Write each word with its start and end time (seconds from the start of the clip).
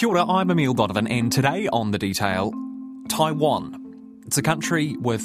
Kia 0.00 0.08
ora, 0.08 0.24
I'm 0.24 0.50
Emile 0.50 0.72
Donovan, 0.72 1.06
and 1.08 1.30
today 1.30 1.68
on 1.74 1.90
The 1.90 1.98
Detail, 1.98 2.54
Taiwan. 3.10 4.22
It's 4.24 4.38
a 4.38 4.42
country 4.42 4.96
with 4.96 5.22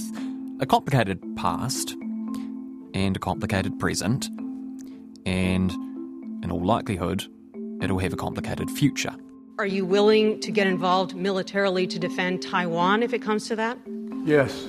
a 0.59 0.65
complicated 0.65 1.23
past 1.37 1.93
and 2.93 3.15
a 3.15 3.19
complicated 3.21 3.79
present, 3.79 4.27
and 5.25 5.71
in 6.43 6.51
all 6.51 6.61
likelihood, 6.61 7.23
it'll 7.81 7.99
have 7.99 8.11
a 8.11 8.17
complicated 8.17 8.69
future. 8.69 9.15
Are 9.59 9.65
you 9.65 9.85
willing 9.85 10.41
to 10.41 10.51
get 10.51 10.67
involved 10.67 11.15
militarily 11.15 11.87
to 11.87 11.97
defend 11.97 12.41
Taiwan 12.41 13.01
if 13.01 13.13
it 13.13 13.21
comes 13.21 13.47
to 13.47 13.55
that? 13.55 13.77
Yes. 14.25 14.67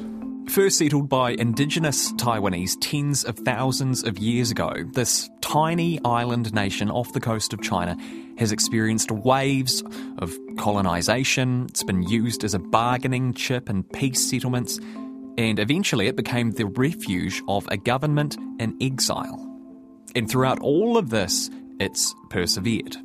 First 0.48 0.78
settled 0.78 1.08
by 1.08 1.32
indigenous 1.32 2.12
Taiwanese 2.12 2.76
tens 2.80 3.24
of 3.24 3.36
thousands 3.36 4.04
of 4.04 4.16
years 4.16 4.50
ago, 4.50 4.72
this 4.94 5.28
tiny 5.42 6.00
island 6.04 6.54
nation 6.54 6.90
off 6.90 7.12
the 7.12 7.20
coast 7.20 7.52
of 7.52 7.60
China 7.60 7.96
has 8.38 8.52
experienced 8.52 9.10
waves 9.10 9.82
of 10.18 10.34
colonisation. 10.56 11.66
It's 11.68 11.82
been 11.82 12.04
used 12.04 12.42
as 12.44 12.54
a 12.54 12.58
bargaining 12.58 13.34
chip 13.34 13.68
in 13.68 13.82
peace 13.82 14.30
settlements, 14.30 14.78
and 15.36 15.58
eventually 15.58 16.06
it 16.06 16.16
became 16.16 16.52
the 16.52 16.66
refuge 16.66 17.42
of 17.48 17.66
a 17.68 17.76
government 17.76 18.38
in 18.58 18.76
exile. 18.80 19.42
And 20.14 20.30
throughout 20.30 20.60
all 20.60 20.96
of 20.96 21.10
this, 21.10 21.50
it's 21.80 22.14
persevered. 22.30 22.96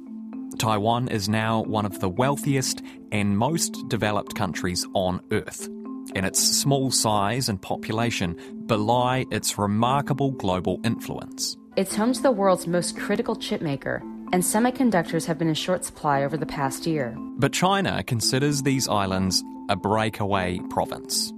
Taiwan 0.57 1.09
is 1.09 1.27
now 1.27 1.63
one 1.63 1.85
of 1.85 1.99
the 1.99 2.09
wealthiest 2.09 2.81
and 3.11 3.37
most 3.37 3.89
developed 3.89 4.35
countries 4.35 4.85
on 4.93 5.21
Earth 5.31 5.67
and 6.15 6.25
its 6.25 6.41
small 6.41 6.91
size 6.91 7.49
and 7.49 7.61
population 7.61 8.37
belie 8.65 9.25
its 9.31 9.57
remarkable 9.57 10.31
global 10.31 10.79
influence. 10.83 11.57
It's 11.75 11.95
home 11.95 12.13
to 12.13 12.21
the 12.21 12.31
world's 12.31 12.67
most 12.67 12.97
critical 12.97 13.35
chip 13.35 13.61
maker, 13.61 14.01
and 14.33 14.43
semiconductors 14.43 15.25
have 15.25 15.37
been 15.37 15.47
in 15.47 15.53
short 15.53 15.85
supply 15.85 16.23
over 16.23 16.37
the 16.37 16.45
past 16.45 16.85
year. 16.85 17.15
But 17.37 17.53
China 17.53 18.03
considers 18.03 18.63
these 18.63 18.87
islands 18.87 19.43
a 19.69 19.75
breakaway 19.75 20.59
province. 20.69 21.33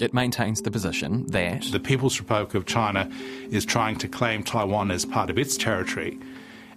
It 0.00 0.12
maintains 0.12 0.62
the 0.62 0.70
position 0.70 1.26
that 1.28 1.62
the 1.70 1.78
People's 1.78 2.18
Republic 2.18 2.54
of 2.54 2.66
China 2.66 3.08
is 3.50 3.64
trying 3.64 3.96
to 3.98 4.08
claim 4.08 4.42
Taiwan 4.42 4.90
as 4.90 5.04
part 5.04 5.30
of 5.30 5.38
its 5.38 5.56
territory, 5.56 6.18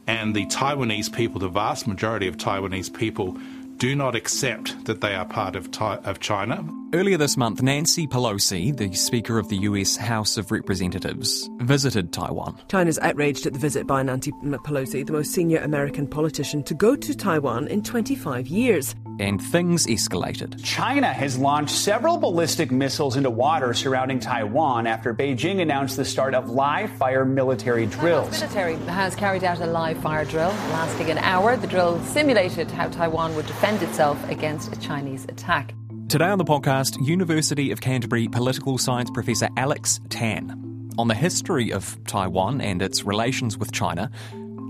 and 0.06 0.36
the 0.36 0.46
Taiwanese 0.46 1.14
people, 1.14 1.40
the 1.40 1.50
vast 1.50 1.88
majority 1.88 2.28
of 2.28 2.38
Taiwanese 2.38 2.94
people, 2.94 3.38
do 3.78 3.96
not 3.96 4.16
accept 4.16 4.86
that 4.86 5.02
they 5.02 5.14
are 5.14 5.26
part 5.26 5.56
of, 5.56 5.70
of 5.82 6.20
China. 6.20 6.68
Earlier 6.94 7.18
this 7.18 7.38
month, 7.38 7.62
Nancy 7.62 8.08
Pelosi, 8.08 8.76
the 8.76 8.94
Speaker 8.94 9.38
of 9.38 9.50
the 9.50 9.58
US 9.58 9.96
House 9.96 10.38
of 10.38 10.52
Representatives, 10.52 11.50
visited 11.58 12.12
Taiwan. 12.14 12.58
China's 12.70 13.00
outraged 13.00 13.46
at 13.46 13.54
the 13.54 13.60
visit 13.60 13.86
by 13.86 14.04
Nancy 14.04 14.32
Pelosi, 14.32 15.06
the 15.06 15.14
most 15.14 15.32
senior 15.32 15.60
American 15.60 16.08
politician 16.08 16.64
to 16.64 16.74
go 16.74 16.96
to 16.96 17.16
Taiwan 17.16 17.68
in 17.68 17.84
25 17.84 18.48
years. 18.48 18.96
And 19.20 19.42
things 19.42 19.88
escalated. 19.88 20.64
China 20.64 21.08
has 21.08 21.38
launched 21.38 21.76
several 21.76 22.18
ballistic 22.18 22.72
missiles 22.72 23.16
into 23.16 23.30
water 23.30 23.74
surrounding 23.74 24.20
Taiwan 24.20 24.88
after 24.88 25.14
Beijing 25.14 25.62
announced 25.62 25.98
the 25.98 26.06
start 26.06 26.36
of 26.36 26.50
live 26.50 26.92
fire 26.92 27.26
military 27.26 27.86
drills. 27.86 28.30
The 28.30 28.46
military 28.46 28.76
has 28.86 29.16
carried 29.16 29.44
out 29.44 29.60
a 29.60 29.66
live 29.66 29.98
fire 29.98 30.26
drill 30.26 30.50
lasting 30.50 31.10
an 31.10 31.18
hour. 31.18 31.58
The 31.58 31.68
drill 31.68 32.00
simulated 32.06 32.70
how 32.70 32.90
Taiwan 32.90 33.36
would 33.36 33.48
defend 33.48 33.82
itself 33.82 34.18
against 34.30 34.72
a 34.72 34.80
Chinese 34.80 35.26
attack. 35.26 35.74
Today 36.10 36.26
on 36.28 36.38
the 36.38 36.46
podcast, 36.46 37.06
University 37.06 37.72
of 37.72 37.82
Canterbury 37.82 38.28
political 38.28 38.78
science 38.78 39.10
professor 39.10 39.50
Alex 39.58 40.00
Tan 40.10 40.68
on 40.98 41.08
the 41.08 41.16
history 41.16 41.72
of 41.72 41.98
Taiwan 42.06 42.62
and 42.62 42.82
its 42.82 43.04
relations 43.04 43.58
with 43.58 43.72
China, 43.72 44.10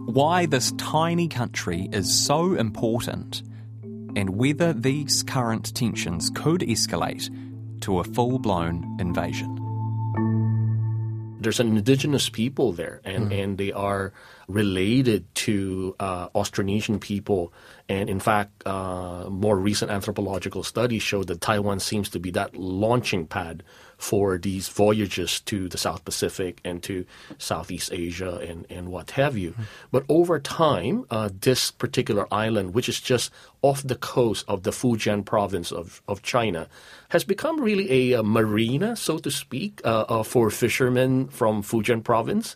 why 0.06 0.46
this 0.46 0.72
tiny 0.74 1.28
country 1.28 1.90
is 1.92 2.14
so 2.14 2.54
important, 2.56 3.44
and 4.16 4.32
whether 4.32 4.74
these 4.74 5.24
current 5.24 5.74
tensions 5.76 6.30
could 6.34 6.62
escalate 6.62 7.30
to 7.82 8.00
a 8.00 8.04
full 8.04 8.40
blown 8.40 8.98
invasion. 9.00 9.54
There's 11.40 11.60
an 11.60 11.78
indigenous 11.78 12.30
people 12.30 12.72
there, 12.74 13.00
and, 13.04 13.30
mm. 13.30 13.44
and 13.44 13.58
they 13.58 13.72
are 13.72 14.12
related 14.48 15.34
to 15.36 15.96
uh, 16.00 16.30
Austronesian 16.30 17.00
people. 17.00 17.54
And 17.88 18.10
in 18.10 18.20
fact, 18.20 18.66
uh, 18.66 19.30
more 19.30 19.58
recent 19.58 19.92
anthropological 19.92 20.64
studies 20.64 21.04
show 21.04 21.24
that 21.24 21.40
Taiwan 21.40 21.80
seems 21.80 22.10
to 22.10 22.20
be 22.20 22.32
that 22.32 22.56
launching 22.56 23.28
pad 23.28 23.64
for 23.98 24.38
these 24.38 24.70
voyages 24.70 25.40
to 25.42 25.68
the 25.68 25.78
South 25.78 26.06
Pacific 26.06 26.62
and 26.64 26.84
to 26.84 27.06
Southeast 27.38 27.92
Asia 27.92 28.38
and, 28.38 28.66
and 28.70 28.90
what 28.90 29.12
have 29.12 29.38
you. 29.38 29.52
Mm-hmm. 29.52 29.64
But 29.92 30.06
over 30.08 30.40
time, 30.40 31.06
uh, 31.10 31.30
this 31.42 31.72
particular 31.72 32.28
island, 32.32 32.74
which 32.74 32.88
is 32.88 33.02
just 33.02 33.32
off 33.62 33.82
the 33.82 33.96
coast 33.96 34.46
of 34.48 34.64
the 34.64 34.72
Fujian 34.72 35.26
province 35.26 35.72
of, 35.72 36.02
of 36.08 36.22
China, 36.22 36.68
has 37.10 37.24
become 37.24 37.60
really 37.60 38.14
a, 38.14 38.20
a 38.20 38.24
marina, 38.24 38.96
so 38.96 39.18
to 39.18 39.32
speak, 39.32 39.82
uh, 39.84 40.06
uh, 40.08 40.24
for 40.24 40.50
fishermen 40.52 41.28
from 41.28 41.64
Fujian 41.64 42.04
province. 42.04 42.56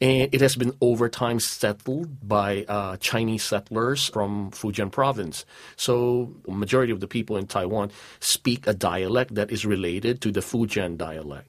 And 0.00 0.32
it 0.32 0.40
has 0.40 0.56
been 0.56 0.72
over 0.80 1.10
time 1.10 1.40
settled 1.40 2.26
by 2.26 2.64
uh, 2.68 2.96
Chinese 2.96 3.42
settlers 3.42 4.08
from 4.08 4.50
Fujian 4.50 4.90
province. 4.90 5.44
So, 5.76 6.32
majority 6.48 6.90
of 6.90 7.00
the 7.00 7.06
people 7.06 7.36
in 7.36 7.46
Taiwan 7.46 7.90
speak 8.18 8.66
a 8.66 8.72
dialect 8.72 9.34
that 9.34 9.50
is 9.50 9.66
related 9.66 10.22
to 10.22 10.32
the 10.32 10.40
Fujian 10.40 10.96
dialect. 10.96 11.48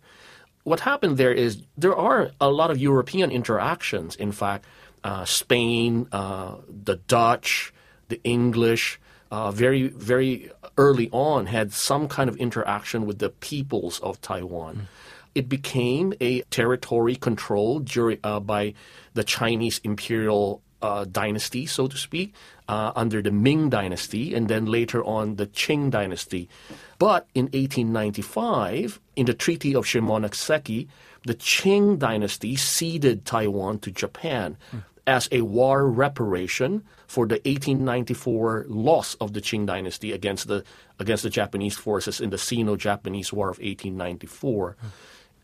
What 0.63 0.81
happened 0.81 1.17
there 1.17 1.33
is 1.33 1.63
there 1.77 1.95
are 1.95 2.31
a 2.41 2.49
lot 2.49 2.71
of 2.71 2.77
European 2.77 3.31
interactions. 3.31 4.15
In 4.17 4.33
fact, 4.33 4.65
uh, 5.03 5.23
Spain, 5.25 6.07
uh, 6.11 6.55
the 6.67 6.97
Dutch, 7.07 7.73
the 8.09 8.21
English, 8.23 8.99
uh, 9.31 9.51
very 9.51 9.87
very 9.87 10.51
early 10.77 11.09
on 11.11 11.45
had 11.45 11.71
some 11.71 12.09
kind 12.09 12.29
of 12.29 12.35
interaction 12.35 13.05
with 13.05 13.19
the 13.19 13.29
peoples 13.29 13.99
of 14.01 14.19
Taiwan. 14.19 14.75
Mm 14.75 15.00
it 15.33 15.47
became 15.47 16.13
a 16.19 16.41
territory 16.43 17.15
controlled 17.15 17.85
during, 17.85 18.19
uh, 18.23 18.39
by 18.39 18.73
the 19.13 19.23
Chinese 19.23 19.79
imperial 19.83 20.61
uh, 20.81 21.05
dynasty, 21.05 21.65
so 21.65 21.87
to 21.87 21.97
speak, 21.97 22.33
uh, 22.67 22.91
under 22.95 23.21
the 23.21 23.31
Ming 23.31 23.69
dynasty, 23.69 24.33
and 24.33 24.47
then 24.47 24.65
later 24.65 25.03
on 25.03 25.35
the 25.35 25.47
Qing 25.47 25.91
dynasty. 25.91 26.49
But 26.97 27.27
in 27.33 27.45
1895, 27.45 28.99
in 29.15 29.25
the 29.25 29.33
Treaty 29.33 29.75
of 29.75 29.85
Shimonoseki, 29.85 30.87
the 31.25 31.35
Qing 31.35 31.99
dynasty 31.99 32.55
ceded 32.55 33.25
Taiwan 33.25 33.79
to 33.79 33.91
Japan. 33.91 34.57
Mm. 34.73 34.83
As 35.07 35.27
a 35.31 35.41
war 35.41 35.89
reparation 35.89 36.83
for 37.07 37.25
the 37.25 37.41
1894 37.43 38.65
loss 38.69 39.15
of 39.15 39.33
the 39.33 39.41
Qing 39.41 39.65
dynasty 39.65 40.11
against 40.11 40.47
the 40.47 40.63
against 40.99 41.23
the 41.23 41.29
Japanese 41.29 41.75
forces 41.75 42.21
in 42.21 42.29
the 42.29 42.37
Sino-Japanese 42.37 43.33
War 43.33 43.49
of 43.49 43.57
1894. 43.57 44.77
Mm. 44.79 44.87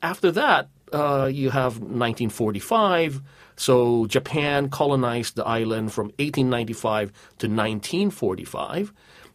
After 0.02 0.32
that, 0.32 0.70
uh, 0.94 1.30
you 1.32 1.50
have 1.50 1.80
1945. 1.80 3.22
So 3.56 4.06
Japan 4.06 4.70
colonized 4.70 5.36
the 5.36 5.46
island 5.46 5.92
from 5.92 6.08
1895 6.18 7.12
to 7.40 7.48
1945. 7.48 8.94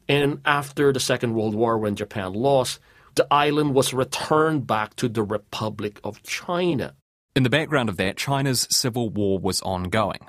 And 0.08 0.40
after 0.44 0.92
the 0.92 1.00
Second 1.00 1.34
World 1.34 1.54
War, 1.54 1.78
when 1.78 1.96
Japan 1.96 2.32
lost, 2.32 2.80
the 3.14 3.26
island 3.30 3.74
was 3.74 3.92
returned 3.92 4.66
back 4.66 4.96
to 4.96 5.08
the 5.08 5.22
Republic 5.22 6.00
of 6.02 6.22
China. 6.22 6.94
In 7.34 7.42
the 7.42 7.50
background 7.50 7.88
of 7.88 7.96
that, 7.96 8.16
China's 8.16 8.66
civil 8.70 9.10
war 9.10 9.38
was 9.38 9.62
ongoing. 9.62 10.20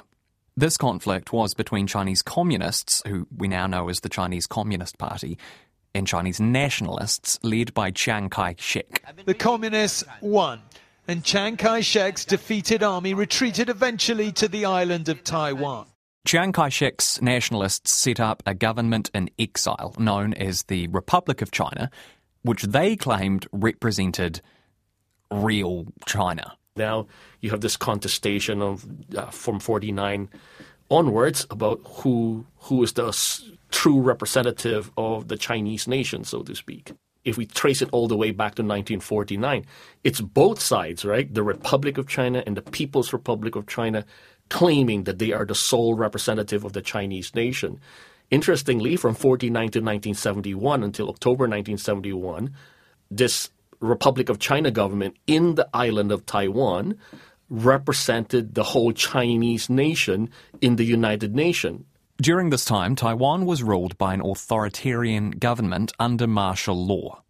This 0.56 0.78
conflict 0.78 1.34
was 1.34 1.54
between 1.54 1.88
Chinese 1.88 2.22
communists, 2.22 3.02
who 3.08 3.28
we 3.36 3.48
now 3.48 3.66
know 3.68 3.90
as 3.90 4.02
the 4.02 4.10
Chinese 4.10 4.46
Communist 4.46 4.98
Party, 4.98 5.38
and 5.94 6.08
Chinese 6.08 6.40
nationalists 6.40 7.40
led 7.44 7.74
by 7.74 7.92
Chiang 7.92 8.30
Kai 8.30 8.56
shek. 8.58 9.04
The 9.26 9.34
communists 9.34 10.04
won, 10.22 10.62
and 11.08 11.24
Chiang 11.24 11.58
Kai 11.58 11.82
shek's 11.82 12.26
defeated 12.26 12.84
army 12.84 13.14
retreated 13.14 13.70
eventually 13.70 14.32
to 14.34 14.48
the 14.48 14.66
island 14.66 15.10
of 15.10 15.24
Taiwan. 15.24 15.88
Chiang 16.26 16.54
Kai 16.54 16.70
shek's 16.70 17.22
nationalists 17.22 17.92
set 17.92 18.20
up 18.20 18.42
a 18.46 18.54
government 18.54 19.12
in 19.14 19.30
exile 19.38 19.94
known 19.98 20.34
as 20.34 20.64
the 20.64 20.88
Republic 20.88 21.42
of 21.42 21.52
China, 21.52 21.92
which 22.44 22.64
they 22.64 22.96
claimed 22.96 23.46
represented 23.52 24.42
real 25.30 25.86
China. 26.06 26.58
Now 26.76 27.08
you 27.42 27.50
have 27.52 27.62
this 27.62 27.78
contestation 27.78 28.62
of 28.62 28.86
uh, 29.16 29.26
from 29.28 29.60
49 29.60 30.30
onwards 30.90 31.46
about 31.50 31.82
who 31.84 32.46
who 32.58 32.84
is 32.84 32.94
the 32.94 33.12
true 33.84 34.00
representative 34.00 34.90
of 34.96 35.28
the 35.28 35.36
Chinese 35.36 35.90
nation, 35.90 36.24
so 36.24 36.42
to 36.42 36.56
speak. 36.56 36.94
If 37.26 37.38
we 37.38 37.46
trace 37.46 37.82
it 37.82 37.90
all 37.92 38.08
the 38.08 38.16
way 38.16 38.32
back 38.32 38.56
to 38.56 38.62
1949, 38.62 39.66
it's 40.06 40.22
both 40.22 40.62
sides, 40.62 41.04
right? 41.04 41.28
The 41.34 41.44
Republic 41.44 41.98
of 41.98 42.08
China 42.08 42.42
and 42.48 42.56
the 42.56 42.62
People's 42.62 43.12
Republic 43.12 43.58
of 43.58 43.68
China 43.68 44.06
claiming 44.50 45.04
that 45.04 45.20
they 45.20 45.34
are 45.34 45.44
the 45.44 45.54
sole 45.54 45.96
representative 45.96 46.64
of 46.64 46.72
the 46.72 46.82
Chinese 46.82 47.36
nation. 47.36 47.82
Interestingly, 48.32 48.96
from 48.96 49.16
49 49.16 49.52
to 49.52 49.80
1971 49.80 50.82
until 50.82 51.10
October 51.10 51.44
1971, 51.44 52.56
this 53.12 53.50
Republic 53.82 54.30
of 54.30 54.40
China 54.40 54.72
government 54.72 55.18
in 55.28 55.56
the 55.56 55.68
island 55.74 56.14
of 56.14 56.26
Taiwan 56.26 56.98
represented 57.50 58.56
the 58.56 58.64
whole 58.64 58.94
Chinese 58.94 59.70
nation 59.70 60.30
in 60.62 60.78
the 60.78 60.86
United 60.86 61.36
Nations 61.36 61.84
During 62.22 62.52
this 62.52 62.64
time, 62.64 62.96
Taiwan 62.96 63.46
was 63.46 63.64
ruled 63.64 63.98
by 63.98 64.14
an 64.14 64.22
authoritarian 64.22 65.32
government 65.32 65.92
under 66.00 66.28
martial 66.28 66.86
law. 66.86 67.24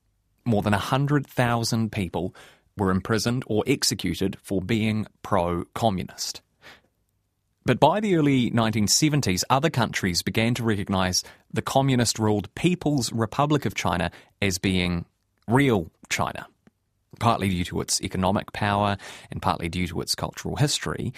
More 0.45 0.61
than 0.61 0.73
100,000 0.73 1.91
people 1.91 2.35
were 2.75 2.91
imprisoned 2.91 3.43
or 3.47 3.63
executed 3.65 4.37
for 4.41 4.61
being 4.61 5.07
pro 5.21 5.63
communist. 5.73 6.41
But 7.65 7.79
by 7.79 8.01
the 8.01 8.17
early 8.17 8.51
1970s, 8.51 9.43
other 9.49 9.69
countries 9.69 10.21
began 10.21 10.53
to 10.55 10.63
recognise 10.63 11.23
the 11.51 11.61
communist 11.61 12.19
ruled 12.19 12.53
People's 12.55 13.13
Republic 13.13 13.65
of 13.65 13.75
China 13.75 14.11
as 14.41 14.57
being 14.57 15.05
real 15.47 15.89
China, 16.09 16.45
partly 17.21 17.47
due 17.47 17.63
to 17.65 17.79
its 17.79 18.01
economic 18.01 18.51
power 18.51 18.97
and 19.31 19.41
partly 19.41 19.69
due 19.69 19.87
to 19.87 20.01
its 20.01 20.13
cultural 20.13 20.57
history, 20.57 21.13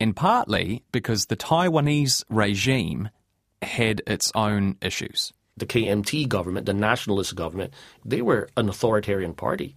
and 0.00 0.16
partly 0.16 0.82
because 0.90 1.26
the 1.26 1.36
Taiwanese 1.36 2.24
regime 2.28 3.10
had 3.62 4.02
its 4.06 4.32
own 4.34 4.76
issues. 4.80 5.32
The 5.56 5.66
KMT 5.66 6.28
government, 6.28 6.66
the 6.66 6.72
nationalist 6.72 7.34
government, 7.36 7.74
they 8.04 8.22
were 8.22 8.48
an 8.56 8.68
authoritarian 8.68 9.34
party 9.34 9.76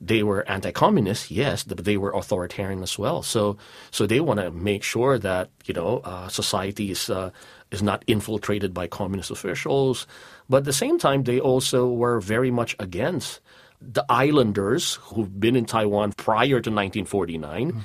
they 0.00 0.22
were 0.22 0.48
anti-communist, 0.48 1.30
yes, 1.30 1.62
but 1.62 1.84
they 1.84 1.98
were 1.98 2.10
authoritarian 2.12 2.82
as 2.82 2.98
well. 2.98 3.22
So, 3.22 3.58
so 3.90 4.06
they 4.06 4.20
want 4.20 4.40
to 4.40 4.50
make 4.50 4.82
sure 4.82 5.18
that 5.18 5.50
you 5.66 5.74
know 5.74 5.98
uh, 5.98 6.28
society 6.28 6.90
is 6.90 7.10
uh, 7.10 7.30
is 7.70 7.82
not 7.82 8.02
infiltrated 8.06 8.72
by 8.72 8.86
communist 8.86 9.30
officials. 9.30 10.06
But 10.48 10.58
at 10.58 10.64
the 10.64 10.72
same 10.72 10.98
time, 10.98 11.24
they 11.24 11.38
also 11.38 11.88
were 11.88 12.20
very 12.20 12.50
much 12.50 12.74
against 12.78 13.40
the 13.80 14.04
islanders 14.08 14.94
who've 15.02 15.40
been 15.40 15.56
in 15.56 15.66
Taiwan 15.66 16.12
prior 16.12 16.60
to 16.60 16.70
1949. 16.70 17.72
Mm. 17.72 17.80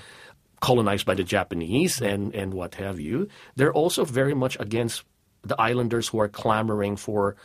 Colonized 0.65 1.05
by 1.05 1.13
the 1.13 1.23
Japanese 1.23 2.01
and, 2.01 2.33
and 2.33 2.53
what 2.55 2.75
have 2.75 2.99
you. 2.99 3.27
They're 3.55 3.73
also 3.73 4.03
very 4.03 4.33
much 4.33 4.59
against 4.59 5.03
the 5.43 5.55
islanders 5.61 6.07
who 6.07 6.19
are 6.19 6.27
clamoring 6.27 6.95
for 6.95 7.35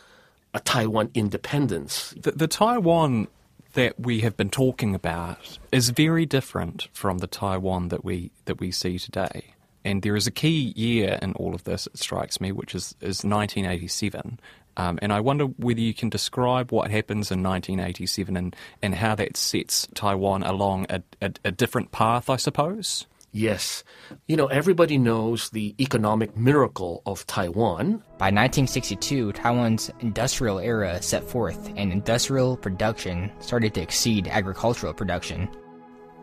a 0.54 0.60
Taiwan 0.60 1.10
independence. 1.12 2.14
The, 2.16 2.32
the 2.32 2.48
Taiwan 2.48 3.28
that 3.74 4.00
we 4.00 4.20
have 4.20 4.38
been 4.38 4.48
talking 4.48 4.94
about 4.94 5.58
is 5.70 5.90
very 5.90 6.24
different 6.24 6.88
from 6.94 7.18
the 7.18 7.26
Taiwan 7.26 7.88
that 7.88 8.04
we 8.04 8.30
that 8.46 8.58
we 8.58 8.70
see 8.70 8.98
today. 8.98 9.52
And 9.84 10.00
there 10.02 10.16
is 10.16 10.26
a 10.26 10.30
key 10.30 10.72
year 10.74 11.18
in 11.20 11.32
all 11.34 11.54
of 11.54 11.64
this, 11.64 11.86
it 11.88 11.98
strikes 11.98 12.40
me, 12.40 12.52
which 12.52 12.74
is, 12.74 12.94
is 13.00 13.24
1987. 13.24 14.40
Um, 14.76 14.98
and 15.02 15.12
I 15.12 15.20
wonder 15.20 15.44
whether 15.44 15.80
you 15.80 15.94
can 15.94 16.08
describe 16.08 16.70
what 16.72 16.90
happens 16.90 17.30
in 17.30 17.42
1987 17.42 18.36
and, 18.36 18.56
and 18.82 18.94
how 18.94 19.14
that 19.14 19.36
sets 19.36 19.88
Taiwan 19.94 20.42
along 20.42 20.86
a, 20.88 21.02
a, 21.20 21.32
a 21.46 21.50
different 21.50 21.92
path, 21.92 22.30
I 22.30 22.36
suppose. 22.36 23.06
Yes. 23.32 23.84
You 24.26 24.36
know, 24.36 24.46
everybody 24.46 24.98
knows 24.98 25.50
the 25.50 25.74
economic 25.80 26.36
miracle 26.36 27.02
of 27.06 27.26
Taiwan. 27.26 28.02
By 28.18 28.26
1962, 28.26 29.32
Taiwan's 29.32 29.90
industrial 30.00 30.58
era 30.58 31.00
set 31.00 31.22
forth, 31.22 31.72
and 31.76 31.92
industrial 31.92 32.56
production 32.56 33.30
started 33.38 33.74
to 33.74 33.82
exceed 33.82 34.26
agricultural 34.26 34.94
production. 34.94 35.48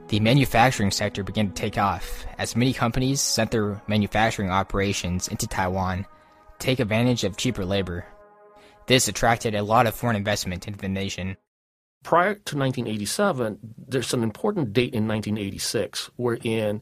The 0.10 0.20
manufacturing 0.20 0.92
sector 0.92 1.24
began 1.24 1.48
to 1.48 1.54
take 1.54 1.78
off 1.78 2.26
as 2.38 2.56
many 2.56 2.74
companies 2.74 3.22
sent 3.22 3.52
their 3.52 3.82
manufacturing 3.88 4.50
operations 4.50 5.28
into 5.30 5.48
Taiwan 5.48 6.04
to 6.04 6.66
take 6.66 6.80
advantage 6.80 7.24
of 7.24 7.38
cheaper 7.38 7.66
labor. 7.66 8.06
This 8.86 9.08
attracted 9.08 9.54
a 9.54 9.64
lot 9.64 9.86
of 9.86 9.96
foreign 9.96 10.16
investment 10.16 10.68
into 10.68 10.80
the 10.80 10.88
nation. 10.88 11.36
Prior 12.08 12.36
to 12.36 12.56
1987, 12.56 13.60
there's 13.86 14.14
an 14.14 14.24
important 14.24 14.72
date 14.72 14.94
in 14.94 15.10
1986 15.10 16.10
wherein 16.16 16.82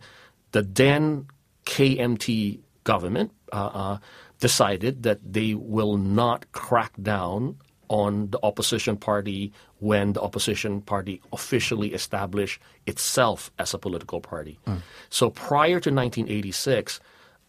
the 0.51 0.61
then 0.61 1.25
KMT 1.65 2.59
government 2.83 3.31
uh, 3.51 3.71
uh, 3.73 3.97
decided 4.39 5.01
that 5.01 5.17
they 5.25 5.55
will 5.55 5.97
not 5.97 6.45
crack 6.51 6.91
down 7.01 7.57
on 7.87 8.29
the 8.29 8.39
opposition 8.43 8.97
party 8.97 9.51
when 9.79 10.13
the 10.13 10.21
opposition 10.21 10.79
party 10.79 11.23
officially 11.33 11.95
established 11.95 12.61
itself 12.85 13.49
as 13.57 13.73
a 13.73 13.79
political 13.79 14.21
party. 14.21 14.59
Mm. 14.67 14.83
So 15.09 15.31
prior 15.31 15.79
to 15.81 15.89
1986, 15.89 16.99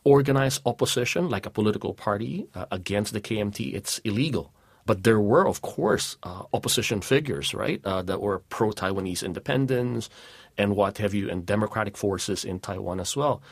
organized 0.04 0.62
opposition, 0.64 1.28
like 1.28 1.44
a 1.44 1.50
political 1.50 1.92
party 1.92 2.46
uh, 2.54 2.64
against 2.70 3.12
the 3.12 3.20
KMT, 3.20 3.74
it's 3.74 3.98
illegal. 3.98 4.54
But 4.86 5.02
there 5.02 5.20
were, 5.20 5.46
of 5.46 5.62
course, 5.62 6.16
uh, 6.22 6.44
opposition 6.54 7.00
figures, 7.00 7.52
right, 7.52 7.80
uh, 7.84 8.02
that 8.02 8.20
were 8.20 8.38
pro 8.48 8.70
Taiwanese 8.70 9.24
independence 9.24 10.08
and 10.56 10.76
what 10.76 10.98
have 10.98 11.12
you, 11.12 11.28
and 11.28 11.44
democratic 11.44 11.96
forces 11.96 12.44
in 12.44 12.60
Taiwan 12.60 13.00
as 13.00 13.16
well. 13.16 13.42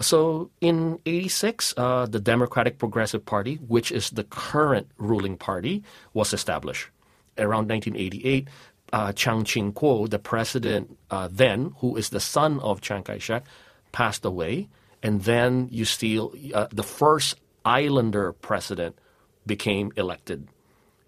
So 0.00 0.50
in 0.60 0.98
86, 1.06 1.74
uh, 1.76 2.06
the 2.06 2.20
Democratic 2.20 2.78
Progressive 2.78 3.24
Party, 3.24 3.56
which 3.66 3.92
is 3.92 4.10
the 4.10 4.24
current 4.24 4.88
ruling 4.98 5.36
party, 5.36 5.82
was 6.12 6.32
established. 6.32 6.88
Around 7.38 7.68
1988, 7.68 8.48
uh, 8.92 9.12
Chiang 9.12 9.44
Ching-kuo, 9.44 10.08
the 10.08 10.18
president 10.18 10.98
uh, 11.10 11.28
then, 11.30 11.74
who 11.78 11.96
is 11.96 12.10
the 12.10 12.20
son 12.20 12.60
of 12.60 12.80
Chiang 12.80 13.02
Kai-shek, 13.02 13.44
passed 13.92 14.24
away. 14.24 14.68
And 15.02 15.22
then 15.22 15.68
you 15.70 15.84
still, 15.84 16.34
uh, 16.54 16.66
the 16.70 16.82
first 16.82 17.36
islander 17.64 18.32
president 18.32 18.98
became 19.46 19.92
elected 19.96 20.48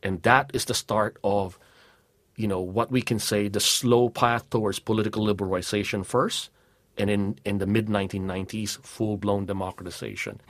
and 0.05 0.23
that 0.23 0.51
is 0.55 0.67
the 0.67 0.75
start 0.75 1.17
of 1.25 1.59
you 2.37 2.47
know 2.47 2.61
what 2.61 2.91
we 2.91 3.03
can 3.03 3.19
say 3.19 3.49
the 3.49 3.61
slow 3.61 4.09
path 4.09 4.49
towards 4.51 4.79
political 4.79 5.27
liberalization 5.27 6.05
first 6.05 6.51
and 6.97 7.11
in, 7.11 7.39
in 7.45 7.59
the 7.59 7.67
mid 7.67 7.87
1990s 7.87 8.79
full-blown 8.85 9.47
democratization. 9.47 10.41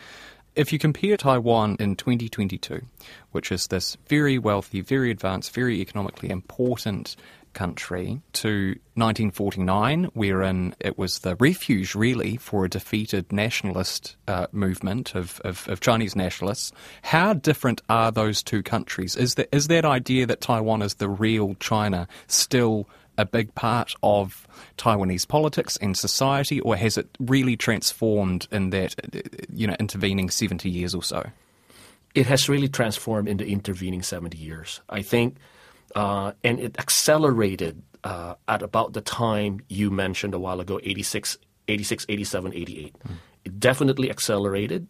If 0.55 0.73
you 0.73 0.79
compare 0.79 1.17
Taiwan 1.17 1.77
in 1.81 1.97
2022, 1.97 2.83
which 3.33 3.51
is 3.51 3.67
this 3.69 3.97
very 4.09 4.39
wealthy, 4.39 4.83
very 4.83 5.11
advanced, 5.11 5.53
very 5.53 5.81
economically 5.81 6.31
important 6.31 7.17
country 7.55 8.21
to 8.35 8.77
1949, 8.95 10.05
wherein 10.15 10.75
it 10.81 10.99
was 10.99 11.21
the 11.21 11.37
refuge, 11.37 11.95
really, 11.95 12.37
for 12.37 12.65
a 12.65 12.69
defeated 12.69 13.33
nationalist 13.33 14.17
uh, 14.29 14.47
movement 14.53 15.15
of, 15.15 15.41
of, 15.45 15.67
of, 15.69 15.81
Chinese 15.81 16.15
nationalists. 16.15 16.73
How 17.03 17.33
different 17.33 17.81
are 17.89 18.13
those 18.13 18.43
two 18.43 18.63
countries? 18.63 19.17
Is 19.17 19.37
that, 19.37 19.49
is 19.53 19.69
that 19.69 19.85
idea 19.85 20.27
that 20.27 20.41
Taiwan 20.41 20.83
is 20.83 20.95
the 20.95 21.09
real 21.09 21.55
China 21.61 22.07
still 22.27 22.87
a 23.17 23.25
big 23.25 23.55
part 23.55 23.95
of 24.03 24.47
Taiwanese 24.77 25.27
politics 25.27 25.77
and 25.79 25.97
society, 25.97 26.61
or 26.61 26.77
has 26.77 26.99
it 26.99 27.09
really 27.21 27.57
transformed 27.57 28.49
in 28.51 28.71
that, 28.71 28.95
you 29.53 29.67
know, 29.67 29.77
intervening 29.79 30.31
70 30.31 30.69
years 30.69 30.95
or 30.95 31.03
so? 31.03 31.25
It 32.15 32.27
has 32.27 32.49
really 32.49 32.69
transformed 32.69 33.29
in 33.29 33.39
the 33.39 33.47
intervening 33.47 34.03
70 34.03 34.39
years. 34.39 34.81
I 34.89 35.03
think 35.03 35.37
uh, 35.95 36.33
and 36.43 36.61
it 36.61 36.79
accelerated 36.79 37.83
uh, 38.03 38.35
at 38.49 38.63
about 38.63 38.93
the 38.93 39.01
time 39.01 39.61
you 39.69 39.91
mentioned 39.91 40.35
a 40.35 40.39
while 40.39 40.61
ago 40.61 40.81
86, 40.83 41.39
86 41.69 42.07
87, 42.09 42.55
88. 42.55 42.97
Mm. 43.07 43.11
It 43.45 43.61
definitely 43.61 44.11
accelerated 44.11 44.89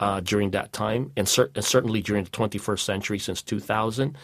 uh, 0.00 0.20
during 0.20 0.50
that 0.50 0.72
time, 0.72 1.12
and, 1.16 1.28
cer- 1.28 1.50
and, 1.54 1.64
certainly 1.64 2.00
during 2.00 2.24
the 2.24 2.30
21st 2.30 2.80
century 2.80 3.18
since 3.18 3.42
2000, 3.42 4.16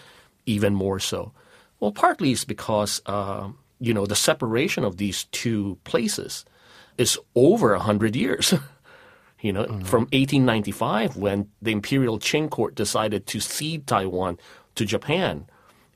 even 0.46 0.74
more 0.74 1.00
so. 1.00 1.32
Well, 1.80 1.92
partly 1.92 2.32
it's 2.32 2.44
because 2.44 3.02
uh, 3.06 3.48
you 3.80 3.92
know 3.92 4.06
the 4.06 4.14
separation 4.14 4.84
of 4.84 4.96
these 4.96 5.24
two 5.24 5.78
places 5.84 6.44
is 6.96 7.18
over 7.34 7.74
hundred 7.76 8.16
years. 8.16 8.54
you 9.40 9.52
know, 9.52 9.64
mm-hmm. 9.64 9.82
from 9.82 10.02
1895 10.04 11.16
when 11.16 11.50
the 11.60 11.72
imperial 11.72 12.18
Qing 12.18 12.48
court 12.48 12.74
decided 12.74 13.26
to 13.26 13.40
cede 13.40 13.86
Taiwan 13.86 14.38
to 14.76 14.86
Japan 14.86 15.46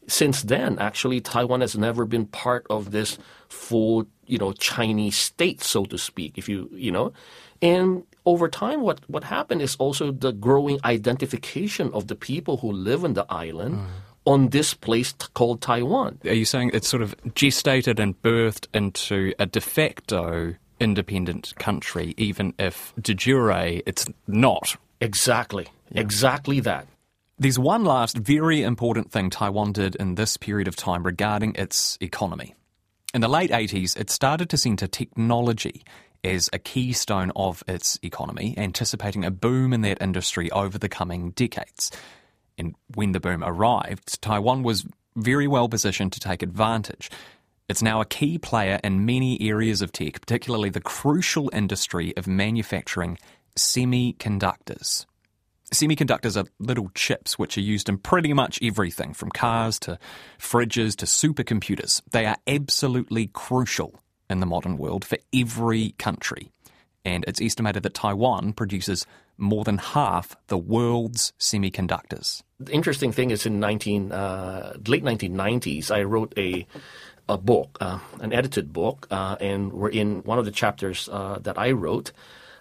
since 0.09 0.43
then, 0.43 0.79
actually, 0.79 1.21
Taiwan 1.21 1.61
has 1.61 1.77
never 1.77 2.05
been 2.05 2.27
part 2.27 2.67
of 2.71 2.91
this 2.91 3.19
full, 3.49 4.07
you 4.27 4.39
know, 4.39 4.53
Chinese 4.53 5.17
state, 5.17 5.63
so 5.63 5.85
to 5.85 5.99
speak. 5.99 6.37
If 6.37 6.49
you, 6.49 6.69
you 6.73 6.91
know, 6.91 7.13
and 7.63 8.05
over 8.25 8.49
time, 8.49 8.83
what 8.83 9.01
what 9.09 9.25
happened 9.25 9.63
is 9.63 9.77
also 9.77 10.11
the 10.11 10.33
growing 10.33 10.79
identification 10.85 11.91
of 11.93 12.09
the 12.09 12.15
people 12.15 12.59
who 12.59 12.73
live 12.73 13.05
in 13.05 13.15
the 13.15 13.27
island. 13.29 13.77
Mm. 13.77 13.87
On 14.27 14.51
this 14.51 14.75
place 14.75 15.15
t- 15.15 15.27
called 15.33 15.63
Taiwan. 15.63 16.19
Are 16.27 16.35
you 16.35 16.45
saying 16.45 16.73
it's 16.75 16.87
sort 16.87 17.01
of 17.01 17.17
gestated 17.29 17.99
and 17.99 18.21
birthed 18.21 18.67
into 18.75 19.33
a 19.39 19.47
de 19.47 19.61
facto 19.63 20.55
independent 20.79 21.55
country, 21.57 22.13
even 22.19 22.53
if 22.59 22.93
de 23.01 23.15
jure 23.15 23.81
it's 23.87 24.05
not? 24.27 24.77
Exactly. 25.01 25.69
Yeah. 25.91 26.03
Exactly 26.03 26.61
that. 26.61 26.87
There's 27.41 27.59
one 27.59 27.85
last 27.85 28.19
very 28.19 28.65
important 28.65 29.13
thing 29.13 29.31
Taiwan 29.31 29.71
did 29.71 29.95
in 29.95 30.17
this 30.17 30.37
period 30.37 30.67
of 30.67 30.75
time 30.75 31.05
regarding 31.05 31.55
its 31.55 31.97
economy. 32.01 32.57
In 33.15 33.21
the 33.21 33.29
late 33.29 33.53
80s, 33.53 33.97
it 33.97 34.11
started 34.11 34.51
to 34.51 34.57
centre 34.57 34.89
technology 34.89 35.85
as 36.25 36.51
a 36.53 36.59
keystone 36.59 37.31
of 37.37 37.63
its 37.69 37.97
economy, 38.03 38.55
anticipating 38.59 39.25
a 39.25 39.31
boom 39.31 39.73
in 39.73 39.83
that 39.83 40.03
industry 40.03 40.51
over 40.51 40.79
the 40.79 40.89
coming 40.89 41.31
decades. 41.31 41.93
And 42.59 42.75
when 42.97 43.13
the 43.13 43.21
boom 43.21 43.45
arrived, 43.45 44.21
Taiwan 44.21 44.65
was 44.65 44.85
very 45.15 45.47
well 45.47 45.69
positioned 45.69 46.13
to 46.15 46.21
take 46.21 46.43
advantage. 46.43 47.09
It's 47.69 47.83
now 47.83 48.01
a 48.01 48.05
key 48.05 48.39
player 48.39 48.81
in 48.83 49.07
many 49.07 49.41
areas 49.49 49.81
of 49.81 49.93
tech, 49.93 50.21
particularly 50.21 50.71
the 50.71 50.81
crucial 50.81 51.51
industry 51.53 52.17
of 52.17 52.27
manufacturing 52.27 53.17
semiconductors. 53.57 55.07
Semiconductors 55.73 56.43
are 56.43 56.49
little 56.59 56.91
chips 56.95 57.39
which 57.39 57.59
are 57.59 57.63
used 57.63 57.91
in 57.91 57.99
pretty 57.99 58.33
much 58.33 58.59
everything 58.63 59.13
from 59.13 59.29
cars 59.29 59.79
to 59.81 59.99
fridges 60.39 60.97
to 60.97 61.05
supercomputers. 61.05 62.01
They 62.11 62.25
are 62.25 62.37
absolutely 62.47 63.27
crucial 63.29 64.01
in 64.31 64.41
the 64.41 64.47
modern 64.47 64.79
world 64.79 65.05
for 65.05 65.19
every 65.35 65.91
country. 65.99 66.51
And 67.05 67.25
it's 67.29 67.41
estimated 67.41 67.83
that 67.83 67.95
Taiwan 67.95 68.55
produces 68.55 69.07
more 69.37 69.63
than 69.63 69.79
half 69.79 70.37
the 70.49 70.59
world's 70.59 71.33
semiconductors. 71.39 72.43
The 72.59 72.73
interesting 72.73 73.13
thing 73.13 73.31
is 73.31 73.45
in 73.45 73.61
19, 73.61 74.11
uh, 74.11 74.77
late 74.87 75.05
1990s, 75.05 75.91
I 75.91 76.03
wrote 76.03 76.33
a 76.37 76.67
a 77.29 77.37
book, 77.37 77.77
uh, 77.81 77.99
an 78.21 78.33
edited 78.33 78.73
book, 78.73 79.07
uh, 79.11 79.37
and 79.39 79.71
we're 79.71 79.91
in 79.91 80.23
one 80.23 80.39
of 80.39 80.47
the 80.47 80.51
chapters 80.51 81.11
uh, 81.13 81.39
that 81.43 81.59
I 81.59 81.73
wrote. 81.73 82.11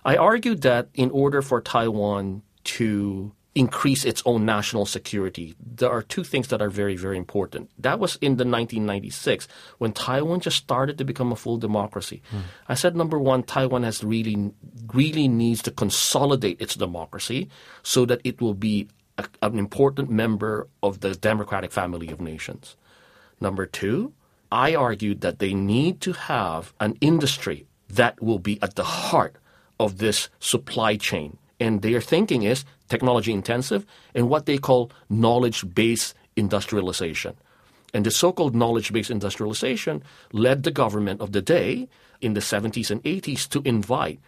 I 0.04 0.18
argued 0.18 0.62
that 0.64 0.90
in 0.94 1.10
order 1.12 1.42
for 1.42 1.62
Taiwan 1.62 2.44
to 2.67 3.31
increase 3.55 4.05
its 4.05 4.21
own 4.25 4.45
national 4.45 4.86
security, 4.86 5.55
there 5.59 5.89
are 5.89 6.03
two 6.03 6.24
things 6.24 6.50
that 6.50 6.62
are 6.62 6.69
very, 6.69 6.95
very 6.95 7.17
important. 7.17 7.71
That 7.79 8.00
was 8.00 8.15
in 8.17 8.38
the 8.38 8.45
1996 8.45 9.47
when 9.79 9.93
Taiwan 9.93 10.41
just 10.41 10.57
started 10.57 10.97
to 11.00 11.03
become 11.03 11.31
a 11.31 11.36
full 11.36 11.57
democracy. 11.57 12.21
Mm. 12.31 12.41
I 12.69 12.75
said, 12.75 12.95
number 12.95 13.17
one, 13.17 13.41
Taiwan 13.41 13.83
has 13.83 14.03
really, 14.03 14.51
really 14.93 15.27
needs 15.27 15.63
to 15.63 15.71
consolidate 15.71 16.62
its 16.62 16.75
democracy 16.75 17.50
so 17.81 18.05
that 18.05 18.21
it 18.24 18.41
will 18.41 18.53
be 18.53 18.88
a, 19.17 19.25
an 19.41 19.57
important 19.57 20.12
member 20.12 20.67
of 20.83 21.00
the 21.00 21.15
democratic 21.15 21.71
family 21.71 22.09
of 22.09 22.21
nations. 22.21 22.75
Number 23.41 23.65
two, 23.65 24.13
I 24.51 24.75
argued 24.75 25.21
that 25.21 25.39
they 25.39 25.53
need 25.55 26.00
to 26.01 26.13
have 26.13 26.74
an 26.79 26.95
industry 27.01 27.65
that 27.89 28.21
will 28.21 28.39
be 28.39 28.62
at 28.62 28.75
the 28.75 28.83
heart 28.83 29.38
of 29.79 29.97
this 29.97 30.29
supply 30.39 30.95
chain 30.95 31.38
and 31.60 31.82
their 31.82 32.02
thinking 32.02 32.44
is 32.44 32.66
technology 32.90 33.32
intensive 33.32 33.86
and 34.14 34.30
what 34.30 34.46
they 34.46 34.58
call 34.58 34.92
knowledge 35.10 35.74
based 35.74 36.14
industrialization. 36.36 37.36
And 37.94 38.06
the 38.06 38.12
so 38.12 38.32
called 38.32 38.56
knowledge 38.56 38.92
based 38.92 39.10
industrialization 39.10 40.04
led 40.32 40.64
the 40.64 40.72
government 40.72 41.22
of 41.22 41.32
the 41.32 41.42
day 41.42 41.88
in 42.22 42.34
the 42.34 42.42
70s 42.42 42.92
and 42.92 43.04
80s 43.04 43.48
to 43.50 43.62
invite 43.66 44.20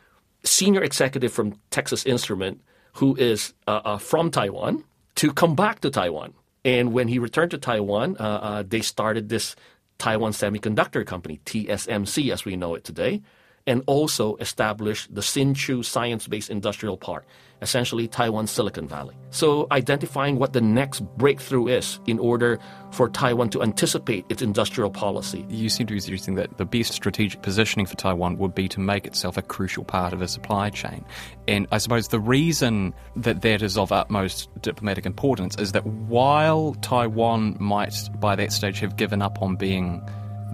senior 0.44 0.82
executive 0.82 1.34
from 1.34 1.60
Texas 1.70 2.06
Instrument 2.06 2.62
who 2.94 3.16
is 3.16 3.54
uh, 3.68 3.82
uh, 3.84 3.98
from 3.98 4.32
Taiwan 4.32 4.84
to 5.16 5.32
come 5.32 5.56
back 5.56 5.82
to 5.82 5.90
Taiwan. 5.90 6.34
And 6.66 6.94
when 6.94 7.08
he 7.08 7.20
returned 7.20 7.52
to 7.52 7.58
Taiwan, 7.58 8.18
uh, 8.20 8.24
uh 8.24 8.64
they 8.68 8.82
started 8.82 9.30
this 9.30 9.56
Taiwan 9.98 10.32
Semiconductor 10.32 11.06
Company, 11.06 11.40
TSMC 11.46 12.32
as 12.32 12.46
we 12.46 12.56
know 12.56 12.76
it 12.76 12.84
today, 12.84 13.22
and 13.68 13.84
also 13.88 14.36
established 14.38 15.14
the 15.14 15.22
Hsinchu 15.22 15.84
Science 15.84 16.28
Based 16.28 16.50
Industrial 16.50 16.98
Park, 16.98 17.26
essentially 17.62 18.08
Taiwan's 18.08 18.52
Silicon 18.52 18.88
Valley. 18.88 19.16
So, 19.32 19.68
identifying 19.72 20.38
what 20.38 20.54
the 20.54 20.62
next 20.62 21.02
breakthrough 21.18 21.68
is 21.68 22.00
in 22.08 22.20
order 22.20 22.60
for 22.92 23.10
Taiwan 23.10 23.50
to 23.52 23.62
anticipate 23.62 24.26
its 24.30 24.42
industrial 24.42 24.90
policy. 24.90 25.46
You 25.50 25.70
seem 25.70 25.88
to 25.88 25.94
be 25.94 26.00
suggesting 26.00 26.36
that 26.36 26.58
the 26.58 26.66
best 26.66 26.94
strategic 26.94 27.42
positioning 27.42 27.86
for 27.86 27.96
Taiwan 27.96 28.38
would 28.38 28.56
be 28.56 28.68
to 28.70 28.80
make 28.80 29.06
itself 29.06 29.38
a 29.38 29.42
crucial 29.42 29.84
part 29.84 30.14
of 30.14 30.20
the 30.20 30.28
supply 30.28 30.70
chain. 30.70 31.06
And 31.48 31.68
I 31.72 31.78
suppose 31.78 32.08
the 32.08 32.20
reason 32.20 32.94
that 33.16 33.42
that 33.42 33.62
is 33.62 33.78
of 33.78 33.92
utmost 33.92 34.50
diplomatic 34.62 35.06
importance 35.06 35.56
is 35.58 35.74
that 35.74 35.86
while 35.86 36.76
Taiwan 36.82 37.58
might, 37.60 37.96
by 38.20 38.36
that 38.36 38.52
stage, 38.52 38.80
have 38.80 38.96
given 38.98 39.22
up 39.22 39.42
on 39.42 39.56
being 39.56 40.02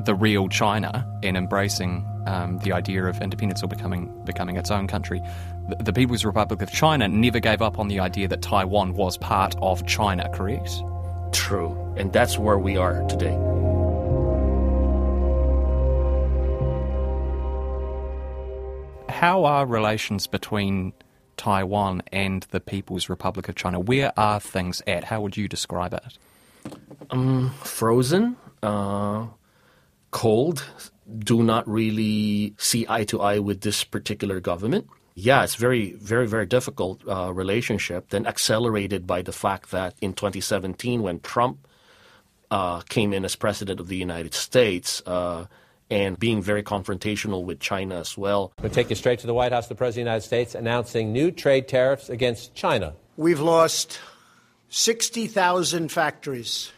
the 0.04 0.16
real 0.16 0.48
China 0.50 1.08
and 1.24 1.38
embracing 1.38 2.06
um, 2.28 2.60
the 2.60 2.74
idea 2.74 3.06
of 3.06 3.22
independence 3.22 3.64
or 3.64 3.68
becoming 3.68 4.12
becoming 4.26 4.58
its 4.58 4.72
own 4.72 4.88
country. 4.88 5.22
The, 5.70 5.76
the, 5.78 5.94
People's 5.94 6.26
Republic 6.26 6.62
of 6.62 6.72
China 6.72 7.08
never 7.08 7.40
gave 7.40 7.62
up 7.62 7.80
on 7.80 7.88
the 7.88 8.00
idea 8.00 8.28
that 8.28 8.42
Taiwan 8.42 8.94
was 8.94 9.18
part 9.18 9.56
of 9.62 9.86
China. 9.86 10.30
Correct? 10.30 10.82
True, 11.32 11.94
and 11.98 12.12
that's 12.14 12.38
where 12.38 12.58
we 12.58 12.78
are 12.78 13.04
today. 13.08 13.36
How 19.10 19.46
are 19.46 19.66
relations 19.66 20.28
between 20.28 20.94
Taiwan 21.38 22.04
and 22.12 22.44
the 22.52 22.60
People's 22.60 23.08
Republic 23.10 23.50
of 23.50 23.56
China? 23.56 23.80
Where 23.80 24.12
are 24.18 24.40
things 24.40 24.82
at? 24.88 25.06
How 25.06 25.22
would 25.22 25.38
you 25.38 25.48
describe 25.48 25.94
it? 25.94 26.18
Um, 27.10 27.52
frozen. 27.64 28.36
Uh, 28.62 29.28
cold, 30.16 30.64
do 31.20 31.44
not 31.44 31.68
really 31.68 32.54
see 32.58 32.86
eye 32.88 33.04
to 33.04 33.20
eye 33.20 33.38
with 33.38 33.60
this 33.62 33.84
particular 33.84 34.40
government. 34.40 34.88
Yeah, 35.14 35.44
it's 35.44 35.56
very, 35.56 35.92
very, 36.00 36.26
very 36.26 36.46
difficult 36.46 37.06
uh, 37.06 37.34
relationship. 37.34 38.12
Then 38.12 38.26
accelerated 38.26 39.06
by 39.06 39.22
the 39.22 39.34
fact 39.34 39.72
that 39.72 39.94
in 40.00 40.14
2017, 40.14 41.02
when 41.02 41.20
Trump 41.20 41.68
uh, 42.50 42.80
came 42.88 43.12
in 43.12 43.26
as 43.26 43.36
president 43.36 43.82
of 43.82 43.90
the 43.90 43.98
United 43.98 44.34
States, 44.34 45.04
uh, 45.06 45.48
and 45.92 46.18
being 46.18 46.42
very 46.42 46.64
confrontational 46.64 47.44
with 47.44 47.60
China 47.60 48.00
as 48.00 48.18
well. 48.18 48.54
We'll 48.60 48.72
take 48.72 48.90
you 48.90 48.96
straight 48.96 49.20
to 49.20 49.28
the 49.28 49.36
White 49.36 49.52
House. 49.52 49.68
The 49.68 49.76
President 49.76 50.02
of 50.02 50.06
the 50.06 50.12
United 50.12 50.26
States 50.26 50.56
announcing 50.56 51.14
new 51.14 51.30
trade 51.30 51.68
tariffs 51.68 52.10
against 52.10 52.56
China. 52.56 52.96
We've 53.18 53.40
lost 53.40 54.00
60,000 54.70 55.92
factories, 55.92 56.72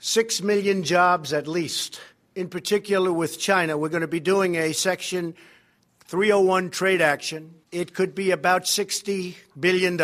6 0.00 0.40
million 0.42 0.82
jobs 0.82 1.34
at 1.34 1.46
least 1.46 2.00
in 2.34 2.48
particular 2.48 3.12
with 3.12 3.38
China. 3.38 3.76
We're 3.76 3.88
going 3.88 4.02
to 4.02 4.08
be 4.08 4.20
doing 4.20 4.56
a 4.56 4.72
Section 4.72 5.34
301 6.06 6.70
trade 6.70 7.00
action. 7.00 7.54
It 7.70 7.94
could 7.94 8.14
be 8.14 8.30
about 8.30 8.64
$60 8.64 9.36
billion, 9.58 9.96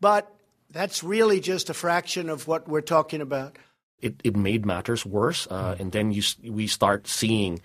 but 0.00 0.34
that's 0.70 1.02
really 1.02 1.40
just 1.40 1.70
a 1.70 1.74
fraction 1.74 2.28
of 2.28 2.46
what 2.48 2.68
we're 2.68 2.80
talking 2.80 3.20
about. 3.20 3.56
It, 4.00 4.20
it 4.24 4.36
made 4.36 4.66
matters 4.66 5.06
worse, 5.06 5.46
uh, 5.50 5.76
and 5.78 5.92
then 5.92 6.12
you, 6.12 6.22
we 6.42 6.66
start 6.66 7.06
seeing 7.06 7.60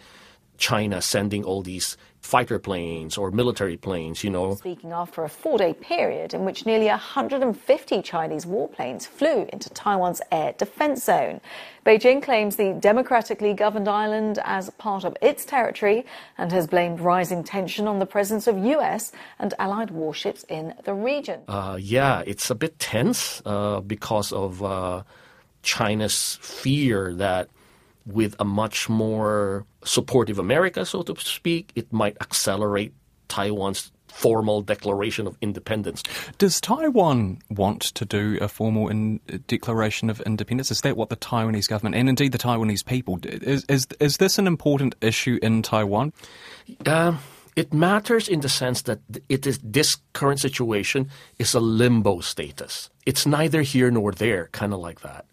China 0.58 1.02
sending 1.02 1.44
all 1.44 1.62
these 1.62 1.98
fighter 2.30 2.60
planes 2.60 3.18
or 3.18 3.32
military 3.32 3.76
planes, 3.76 4.24
you 4.24 4.30
know. 4.30 4.54
Speaking 4.54 4.92
after 4.92 5.24
a 5.24 5.30
four 5.30 5.58
day 5.58 5.74
period 5.74 6.36
in 6.36 6.46
which 6.46 6.64
nearly 6.64 6.86
150 6.86 8.02
Chinese 8.04 8.46
warplanes 8.46 9.08
flew 9.08 9.48
into 9.52 9.68
Taiwan's 9.72 10.22
air 10.32 10.54
defense 10.56 11.04
zone. 11.04 11.42
Beijing 11.84 12.22
claims 12.22 12.56
the 12.56 12.74
democratically 12.80 13.56
governed 13.56 13.88
island 13.88 14.38
as 14.44 14.70
part 14.72 15.06
of 15.06 15.18
its 15.24 15.44
territory 15.44 16.06
and 16.38 16.52
has 16.52 16.68
blamed 16.68 17.00
rising 17.00 17.44
tension 17.44 17.88
on 17.88 17.98
the 17.98 18.06
presence 18.06 18.46
of 18.46 18.56
U.S. 18.60 19.12
and 19.40 19.56
allied 19.58 19.90
warships 19.90 20.46
in 20.50 20.76
the 20.84 20.94
region. 20.94 21.42
Uh, 21.48 21.78
yeah, 21.82 22.22
it's 22.28 22.52
a 22.52 22.56
bit 22.56 22.78
tense 22.78 23.42
uh, 23.44 23.80
because 23.80 24.32
of 24.32 24.64
uh, 24.64 25.02
China's 25.64 26.38
fear 26.42 27.12
that 27.16 27.50
with 28.14 28.36
a 28.40 28.46
much 28.46 28.90
more 28.90 29.66
supportive 29.84 30.40
America, 30.40 30.86
so 30.86 31.04
to 31.04 31.20
speak, 31.20 31.72
it 31.76 31.92
might 31.92 32.18
accelerate 32.22 32.94
Taiwan's 33.28 33.92
formal 34.08 34.62
declaration 34.62 35.28
of 35.28 35.38
independence. 35.42 36.04
Does 36.38 36.60
Taiwan 36.60 37.40
want 37.50 37.82
to 37.82 38.06
do 38.06 38.38
a 38.42 38.48
formal 38.48 38.90
in, 38.90 39.20
declaration 39.48 40.10
of 40.10 40.20
independence? 40.22 40.72
Is 40.72 40.82
that 40.82 40.98
what 40.98 41.10
the 41.10 41.16
Taiwanese 41.16 41.68
government 41.68 41.96
and 41.96 42.10
indeed 42.10 42.32
the 42.32 42.38
Taiwanese 42.38 42.86
people 42.86 43.20
is? 43.24 43.66
Is, 43.70 43.88
is 44.00 44.18
this 44.18 44.38
an 44.40 44.48
important 44.48 44.96
issue 45.02 45.40
in 45.42 45.62
Taiwan? 45.62 46.12
Uh, 46.86 47.18
it 47.56 47.74
matters 47.74 48.28
in 48.28 48.42
the 48.42 48.50
sense 48.50 48.84
that 48.84 49.00
it 49.28 49.46
is 49.46 49.60
this 49.64 49.98
current 50.14 50.40
situation 50.40 51.10
is 51.38 51.54
a 51.54 51.60
limbo 51.60 52.20
status. 52.20 52.90
It's 53.06 53.26
neither 53.26 53.62
here 53.62 53.92
nor 53.92 54.12
there, 54.12 54.50
kind 54.52 54.74
of 54.74 54.80
like 54.80 55.02
that. 55.02 55.26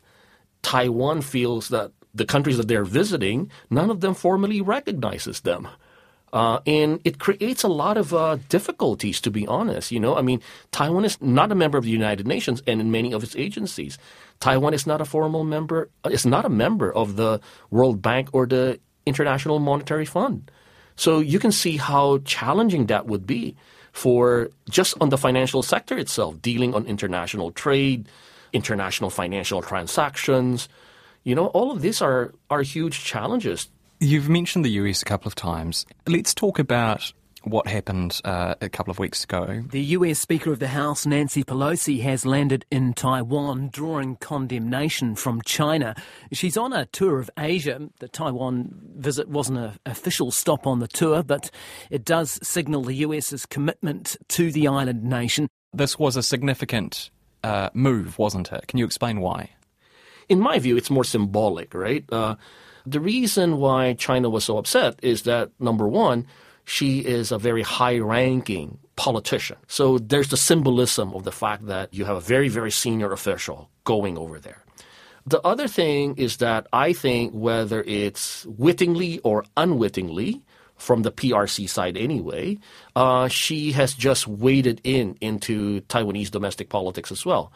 Taiwan 0.63 1.23
feels 1.23 1.69
that 1.69 1.93
the 2.17 2.25
countries 2.25 2.57
that 2.57 2.69
they're 2.69 2.85
visiting, 2.85 3.51
none 3.71 3.91
of 3.91 4.01
them 4.01 4.15
formally 4.15 4.61
recognizes 4.61 5.41
them. 5.41 5.69
Uh, 6.33 6.61
and 6.67 7.01
it 7.05 7.19
creates 7.19 7.63
a 7.63 7.69
lot 7.69 7.97
of 7.97 8.13
uh, 8.13 8.37
difficulties, 8.49 9.21
to 9.21 9.31
be 9.31 9.47
honest. 9.47 9.93
You 9.93 10.01
know, 10.01 10.17
I 10.17 10.23
mean, 10.23 10.43
Taiwan 10.71 11.05
is 11.05 11.21
not 11.23 11.53
a 11.53 11.55
member 11.55 11.79
of 11.79 11.85
the 11.85 11.91
United 11.91 12.27
Nations 12.27 12.63
and 12.67 12.81
in 12.81 12.91
many 12.91 13.13
of 13.13 13.23
its 13.23 13.37
agencies. 13.37 13.97
Taiwan 14.41 14.75
is 14.75 14.87
not 14.87 15.01
a 15.01 15.05
formal 15.05 15.45
member, 15.45 15.89
uh, 16.05 16.11
it's 16.13 16.27
not 16.27 16.45
a 16.45 16.51
member 16.51 16.93
of 16.93 17.17
the 17.17 17.41
World 17.71 18.03
Bank 18.03 18.29
or 18.33 18.47
the 18.47 18.79
International 19.07 19.59
Monetary 19.59 20.05
Fund. 20.05 20.51
So 20.97 21.21
you 21.21 21.39
can 21.39 21.53
see 21.53 21.77
how 21.77 22.19
challenging 22.19 22.87
that 22.87 23.07
would 23.07 23.27
be 23.27 23.57
for 23.93 24.51
just 24.69 24.95
on 25.01 25.09
the 25.09 25.19
financial 25.19 25.63
sector 25.63 25.97
itself, 25.97 26.43
dealing 26.43 26.75
on 26.75 26.85
international 26.87 27.51
trade, 27.53 28.09
international 28.53 29.11
financial 29.11 29.63
transactions, 29.63 30.69
you 31.27 31.35
know, 31.35 31.49
all 31.49 31.73
of 31.73 31.83
these 31.83 32.01
are, 32.01 32.33
are 32.51 32.63
huge 32.63 33.03
challenges. 33.03 33.69
You've 33.99 34.29
mentioned 34.29 34.65
the 34.65 34.71
US 34.71 35.03
a 35.03 35.05
couple 35.05 35.27
of 35.27 35.35
times. 35.35 35.85
Let's 36.07 36.33
talk 36.33 36.61
about 36.61 37.13
what 37.43 37.67
happened 37.67 38.21
uh, 38.25 38.55
a 38.61 38.69
couple 38.69 38.93
of 38.93 39.01
weeks 39.01 39.25
ago. 39.25 39.65
The 39.71 39.83
US 39.97 40.21
Speaker 40.21 40.53
of 40.53 40.61
the 40.61 40.69
House, 40.69 41.05
Nancy 41.05 41.43
Pelosi, 41.43 42.01
has 42.03 42.25
landed 42.25 42.65
in 42.71 42.95
Taiwan, 42.95 43.71
drawing 43.73 44.17
condemnation 44.17 45.17
from 45.17 45.43
China. 45.43 45.97
She's 46.33 46.57
on 46.57 46.73
a 46.73 46.87
tour 46.87 47.19
of 47.19 47.29
Asia. 47.37 47.89
The 47.99 48.09
Taiwan 48.09 48.93
visit 48.97 49.29
wasn't 49.29 49.59
an 49.59 49.73
official 49.85 50.31
stop 50.31 50.65
on 50.65 50.79
the 50.79 50.89
tour, 50.89 51.25
but 51.25 51.51
it 51.91 52.05
does 52.05 52.39
signal 52.41 52.85
the 52.85 52.95
US's 52.95 53.47
commitment 53.47 54.17
to 54.29 54.53
the 54.53 54.69
island 54.69 55.03
nation. 55.03 55.49
this 55.73 55.99
was 55.99 56.17
a 56.17 56.23
significant 56.23 57.11
uh, 57.43 57.71
move, 57.75 58.17
wasn't 58.17 58.53
it? 58.53 58.69
Can 58.69 58.79
you 58.79 58.85
explain 58.85 59.21
why? 59.21 59.51
In 60.29 60.41
my 60.41 60.59
view, 60.59 60.77
it's 60.77 60.91
more 60.91 61.05
symbolic, 61.05 61.75
right? 61.75 62.05
Uh, 62.11 62.37
the 62.85 63.01
reason 63.01 63.59
why 63.59 63.95
China 63.95 64.31
was 64.31 64.45
so 64.45 64.59
upset 64.59 64.99
is 65.03 65.23
that, 65.23 65.51
number 65.61 65.89
one, 65.89 66.27
she 66.65 67.01
is 67.01 67.33
a 67.33 67.39
very 67.39 67.63
high 67.63 67.99
ranking 67.99 68.79
politician. 68.97 69.57
So 69.69 69.99
there's 69.99 70.29
the 70.29 70.37
symbolism 70.37 71.15
of 71.15 71.25
the 71.25 71.33
fact 71.33 71.67
that 71.67 71.93
you 71.93 72.05
have 72.05 72.17
a 72.17 72.21
very, 72.21 72.49
very 72.49 72.71
senior 72.71 73.13
official 73.13 73.71
going 73.85 74.19
over 74.19 74.39
there. 74.39 74.63
The 75.27 75.41
other 75.43 75.67
thing 75.67 76.17
is 76.17 76.37
that 76.39 76.67
I 76.73 76.93
think 76.93 77.33
whether 77.33 77.83
it's 77.83 78.47
wittingly 78.47 79.19
or 79.21 79.45
unwittingly, 79.57 80.43
from 80.77 81.03
the 81.03 81.13
PRC 81.13 81.69
side 81.69 81.97
anyway, 81.97 82.59
uh, 82.95 83.29
she 83.29 83.73
has 83.73 83.95
just 83.95 84.29
waded 84.29 84.81
in 84.85 85.17
into 85.21 85.81
Taiwanese 85.83 86.31
domestic 86.31 86.69
politics 86.69 87.11
as 87.11 87.25
well. 87.25 87.53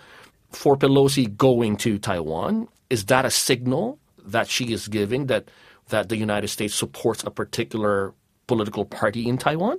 For 0.50 0.76
Pelosi 0.76 1.36
going 1.36 1.76
to 1.78 1.98
Taiwan, 1.98 2.68
is 2.88 3.06
that 3.06 3.24
a 3.24 3.30
signal 3.30 3.98
that 4.24 4.48
she 4.48 4.72
is 4.72 4.88
giving 4.88 5.26
that 5.26 5.50
that 5.88 6.08
the 6.08 6.16
United 6.16 6.48
States 6.48 6.74
supports 6.74 7.24
a 7.24 7.30
particular 7.30 8.14
political 8.46 8.84
party 8.84 9.28
in 9.28 9.38
Taiwan? 9.38 9.78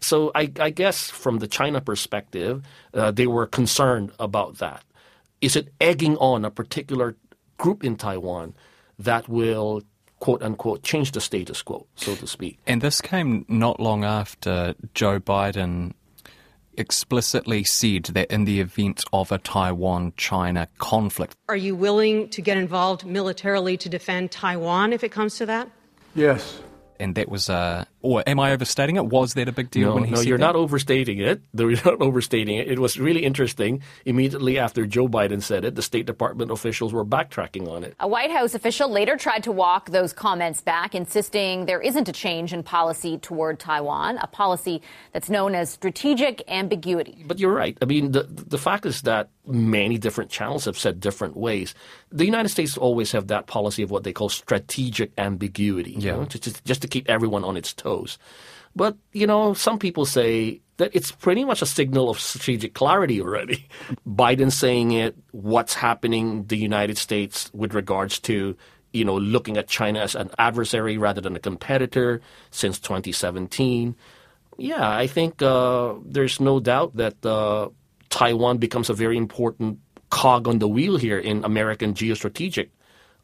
So 0.00 0.32
I, 0.34 0.50
I 0.58 0.70
guess 0.70 1.10
from 1.10 1.38
the 1.38 1.46
China 1.46 1.80
perspective, 1.80 2.62
uh, 2.92 3.10
they 3.12 3.26
were 3.26 3.46
concerned 3.46 4.10
about 4.18 4.58
that. 4.58 4.82
Is 5.40 5.56
it 5.56 5.72
egging 5.80 6.16
on 6.16 6.44
a 6.44 6.50
particular 6.50 7.16
group 7.56 7.84
in 7.84 7.96
Taiwan 7.96 8.54
that 8.98 9.28
will 9.28 9.82
quote 10.18 10.42
unquote 10.42 10.82
change 10.82 11.12
the 11.12 11.20
status 11.20 11.62
quo, 11.62 11.86
so 11.96 12.14
to 12.16 12.26
speak? 12.26 12.58
And 12.66 12.80
this 12.80 13.00
came 13.00 13.44
not 13.48 13.80
long 13.80 14.04
after 14.04 14.74
Joe 14.94 15.20
Biden 15.20 15.94
explicitly 16.76 17.64
said 17.64 18.04
that 18.04 18.30
in 18.30 18.44
the 18.44 18.60
event 18.60 19.04
of 19.12 19.32
a 19.32 19.38
Taiwan 19.38 20.12
China 20.16 20.68
conflict. 20.78 21.36
Are 21.48 21.56
you 21.56 21.74
willing 21.74 22.28
to 22.30 22.42
get 22.42 22.56
involved 22.56 23.04
militarily 23.04 23.76
to 23.78 23.88
defend 23.88 24.30
Taiwan 24.30 24.92
if 24.92 25.04
it 25.04 25.10
comes 25.10 25.36
to 25.36 25.46
that? 25.46 25.68
Yes. 26.14 26.60
And 27.00 27.14
that 27.14 27.28
was 27.28 27.50
uh, 27.50 27.84
or 28.02 28.22
am 28.26 28.38
I 28.40 28.52
overstating 28.52 28.96
it? 28.96 29.06
Was 29.06 29.34
that 29.34 29.48
a 29.48 29.52
big 29.52 29.70
deal 29.70 29.88
no, 29.90 29.94
when 29.94 30.04
he 30.04 30.10
no, 30.10 30.16
said 30.18 30.26
you're 30.28 30.38
that? 30.38 30.44
not 30.44 30.56
overstating 30.56 31.18
it. 31.20 31.40
No, 31.54 31.68
you're 31.68 31.80
not 31.84 32.00
overstating 32.00 32.56
it. 32.56 32.68
It 32.68 32.78
was 32.78 32.98
really 32.98 33.24
interesting. 33.24 33.82
Immediately 34.04 34.58
after 34.58 34.86
Joe 34.86 35.06
Biden 35.08 35.42
said 35.42 35.64
it, 35.64 35.74
the 35.76 35.82
State 35.82 36.06
Department 36.06 36.50
officials 36.50 36.92
were 36.92 37.04
backtracking 37.04 37.68
on 37.68 37.84
it. 37.84 37.94
A 38.00 38.08
White 38.08 38.30
House 38.30 38.54
official 38.54 38.88
later 38.90 39.16
tried 39.16 39.42
to 39.44 39.52
walk 39.52 39.90
those 39.90 40.12
comments 40.12 40.60
back, 40.60 40.94
insisting 40.94 41.66
there 41.66 41.80
isn't 41.80 42.08
a 42.08 42.12
change 42.12 42.52
in 42.52 42.62
policy 42.62 43.18
toward 43.18 43.58
Taiwan, 43.60 44.18
a 44.18 44.26
policy 44.26 44.82
that's 45.12 45.30
known 45.30 45.54
as 45.54 45.70
strategic 45.70 46.42
ambiguity. 46.48 47.24
But 47.26 47.38
you're 47.38 47.54
right. 47.54 47.76
I 47.82 47.84
mean, 47.84 48.12
the 48.12 48.22
the 48.24 48.58
fact 48.58 48.86
is 48.86 49.02
that 49.02 49.28
many 49.46 49.98
different 49.98 50.30
channels 50.30 50.64
have 50.66 50.78
said 50.78 51.00
different 51.00 51.36
ways. 51.36 51.74
The 52.10 52.24
United 52.24 52.48
States 52.48 52.78
always 52.78 53.10
have 53.12 53.26
that 53.28 53.46
policy 53.46 53.82
of 53.82 53.90
what 53.90 54.04
they 54.04 54.12
call 54.12 54.28
strategic 54.28 55.12
ambiguity, 55.18 55.92
you 55.92 56.00
Yeah. 56.06 56.16
know, 56.16 56.24
just, 56.26 56.64
just 56.64 56.82
to 56.82 56.88
keep 56.88 57.08
everyone 57.10 57.42
on 57.44 57.56
its 57.56 57.72
toes. 57.72 57.91
But, 58.74 58.96
you 59.12 59.26
know, 59.26 59.54
some 59.54 59.78
people 59.78 60.06
say 60.06 60.60
that 60.78 60.90
it's 60.94 61.12
pretty 61.12 61.44
much 61.44 61.62
a 61.62 61.66
signal 61.66 62.10
of 62.10 62.18
strategic 62.18 62.74
clarity 62.74 63.20
already. 63.20 63.68
Biden 64.08 64.50
saying 64.50 64.92
it, 64.92 65.16
what's 65.30 65.74
happening 65.74 66.30
in 66.30 66.46
the 66.46 66.56
United 66.56 66.98
States 66.98 67.50
with 67.52 67.74
regards 67.74 68.18
to, 68.20 68.56
you 68.92 69.04
know, 69.04 69.16
looking 69.16 69.56
at 69.56 69.68
China 69.68 70.00
as 70.00 70.14
an 70.14 70.30
adversary 70.38 70.96
rather 70.96 71.20
than 71.20 71.36
a 71.36 71.40
competitor 71.40 72.20
since 72.50 72.78
2017. 72.78 73.94
Yeah, 74.58 74.88
I 74.88 75.06
think 75.06 75.42
uh, 75.42 75.94
there's 76.04 76.40
no 76.40 76.60
doubt 76.60 76.96
that 76.96 77.24
uh, 77.24 77.68
Taiwan 78.08 78.58
becomes 78.58 78.90
a 78.90 78.94
very 78.94 79.16
important 79.16 79.78
cog 80.10 80.46
on 80.46 80.58
the 80.58 80.68
wheel 80.68 80.96
here 80.96 81.18
in 81.18 81.44
American 81.44 81.94
geostrategic 81.94 82.68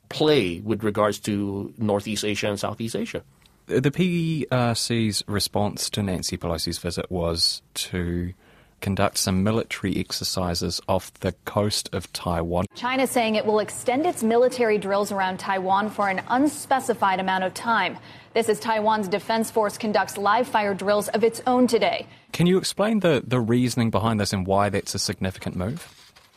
play 0.08 0.60
with 0.60 0.82
regards 0.82 1.18
to 1.20 1.72
Northeast 1.76 2.24
Asia 2.24 2.48
and 2.48 2.58
Southeast 2.58 2.96
Asia. 2.96 3.22
The 3.68 3.90
PRC's 3.90 5.22
response 5.26 5.90
to 5.90 6.02
Nancy 6.02 6.38
Pelosi's 6.38 6.78
visit 6.78 7.10
was 7.10 7.60
to 7.74 8.32
conduct 8.80 9.18
some 9.18 9.42
military 9.42 9.98
exercises 9.98 10.80
off 10.88 11.12
the 11.20 11.32
coast 11.44 11.90
of 11.92 12.10
Taiwan. 12.14 12.64
China 12.74 13.06
saying 13.06 13.34
it 13.34 13.44
will 13.44 13.58
extend 13.58 14.06
its 14.06 14.22
military 14.22 14.78
drills 14.78 15.12
around 15.12 15.38
Taiwan 15.38 15.90
for 15.90 16.08
an 16.08 16.22
unspecified 16.28 17.20
amount 17.20 17.44
of 17.44 17.52
time. 17.52 17.98
This 18.32 18.48
is 18.48 18.58
Taiwan's 18.58 19.06
defense 19.06 19.50
force 19.50 19.76
conducts 19.76 20.16
live 20.16 20.48
fire 20.48 20.72
drills 20.72 21.08
of 21.08 21.22
its 21.22 21.42
own 21.46 21.66
today. 21.66 22.06
Can 22.32 22.46
you 22.46 22.56
explain 22.56 23.00
the, 23.00 23.22
the 23.26 23.38
reasoning 23.40 23.90
behind 23.90 24.18
this 24.18 24.32
and 24.32 24.46
why 24.46 24.70
that's 24.70 24.94
a 24.94 24.98
significant 24.98 25.56
move? 25.56 25.94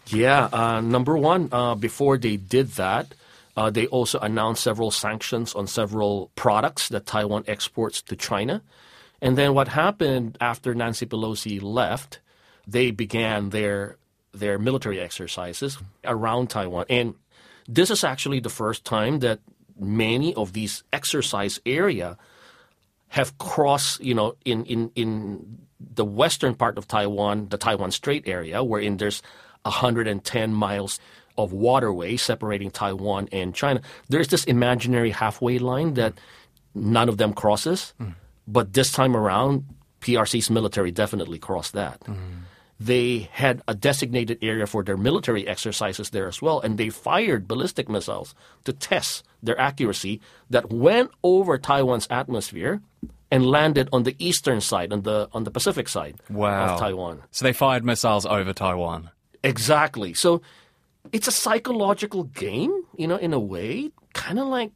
Yeah, 0.07 0.49
uh, 0.51 0.81
number 0.81 1.15
one, 1.17 1.47
uh, 1.53 1.75
before 1.75 2.17
they 2.17 2.35
did 2.35 2.71
that, 2.71 3.13
uh, 3.57 3.69
they 3.69 3.87
also 3.87 4.19
announced 4.19 4.63
several 4.63 4.91
sanctions 4.91 5.53
on 5.53 5.67
several 5.67 6.31
products 6.35 6.89
that 6.89 7.05
Taiwan 7.05 7.43
exports 7.47 8.01
to 8.03 8.15
China. 8.15 8.61
And 9.21 9.37
then 9.37 9.53
what 9.53 9.67
happened 9.67 10.37
after 10.41 10.73
Nancy 10.73 11.05
Pelosi 11.05 11.61
left, 11.61 12.19
they 12.67 12.91
began 12.91 13.49
their 13.49 13.97
their 14.33 14.57
military 14.57 14.99
exercises 14.99 15.77
around 16.05 16.49
Taiwan. 16.49 16.85
And 16.89 17.15
this 17.67 17.91
is 17.91 18.03
actually 18.03 18.39
the 18.39 18.49
first 18.49 18.85
time 18.85 19.19
that 19.19 19.39
many 19.77 20.33
of 20.35 20.53
these 20.53 20.83
exercise 20.93 21.59
area 21.65 22.17
have 23.09 23.37
crossed, 23.37 23.99
you 24.01 24.13
know, 24.13 24.35
in, 24.45 24.63
in, 24.65 24.89
in 24.95 25.57
the 25.79 26.05
western 26.05 26.55
part 26.55 26.77
of 26.77 26.87
Taiwan, 26.87 27.49
the 27.49 27.57
Taiwan 27.57 27.91
Strait 27.91 28.25
area, 28.25 28.63
wherein 28.63 28.97
there's 28.97 29.21
110 29.63 30.53
miles 30.53 30.99
of 31.37 31.53
waterway 31.53 32.17
separating 32.17 32.71
Taiwan 32.71 33.27
and 33.31 33.53
China. 33.55 33.81
There's 34.09 34.27
this 34.29 34.43
imaginary 34.45 35.11
halfway 35.11 35.59
line 35.59 35.93
that 35.95 36.13
none 36.75 37.09
of 37.09 37.17
them 37.17 37.33
crosses, 37.33 37.93
but 38.47 38.73
this 38.73 38.91
time 38.91 39.15
around, 39.15 39.65
PRC's 40.01 40.49
military 40.49 40.91
definitely 40.91 41.39
crossed 41.39 41.73
that. 41.73 42.01
They 42.79 43.29
had 43.31 43.61
a 43.67 43.75
designated 43.75 44.39
area 44.41 44.65
for 44.65 44.83
their 44.83 44.97
military 44.97 45.47
exercises 45.47 46.09
there 46.09 46.27
as 46.27 46.41
well, 46.41 46.59
and 46.59 46.79
they 46.79 46.89
fired 46.89 47.47
ballistic 47.47 47.87
missiles 47.87 48.33
to 48.63 48.73
test 48.73 49.23
their 49.43 49.59
accuracy 49.59 50.19
that 50.49 50.71
went 50.73 51.11
over 51.23 51.59
Taiwan's 51.59 52.07
atmosphere 52.09 52.81
and 53.29 53.45
landed 53.45 53.87
on 53.93 54.01
the 54.03 54.15
eastern 54.17 54.61
side, 54.61 54.91
on 54.91 55.03
the 55.03 55.29
on 55.31 55.43
the 55.43 55.51
Pacific 55.51 55.87
side 55.87 56.15
Wow. 56.29 56.73
of 56.73 56.79
Taiwan. 56.79 57.21
So 57.29 57.45
they 57.45 57.53
fired 57.53 57.85
missiles 57.85 58.25
over 58.25 58.51
Taiwan. 58.51 59.11
Exactly. 59.43 60.13
So 60.15 60.41
it's 61.11 61.27
a 61.27 61.31
psychological 61.31 62.23
game, 62.25 62.73
you 62.97 63.07
know, 63.07 63.17
in 63.17 63.33
a 63.33 63.39
way, 63.39 63.91
kind 64.13 64.39
of 64.39 64.47
like 64.47 64.71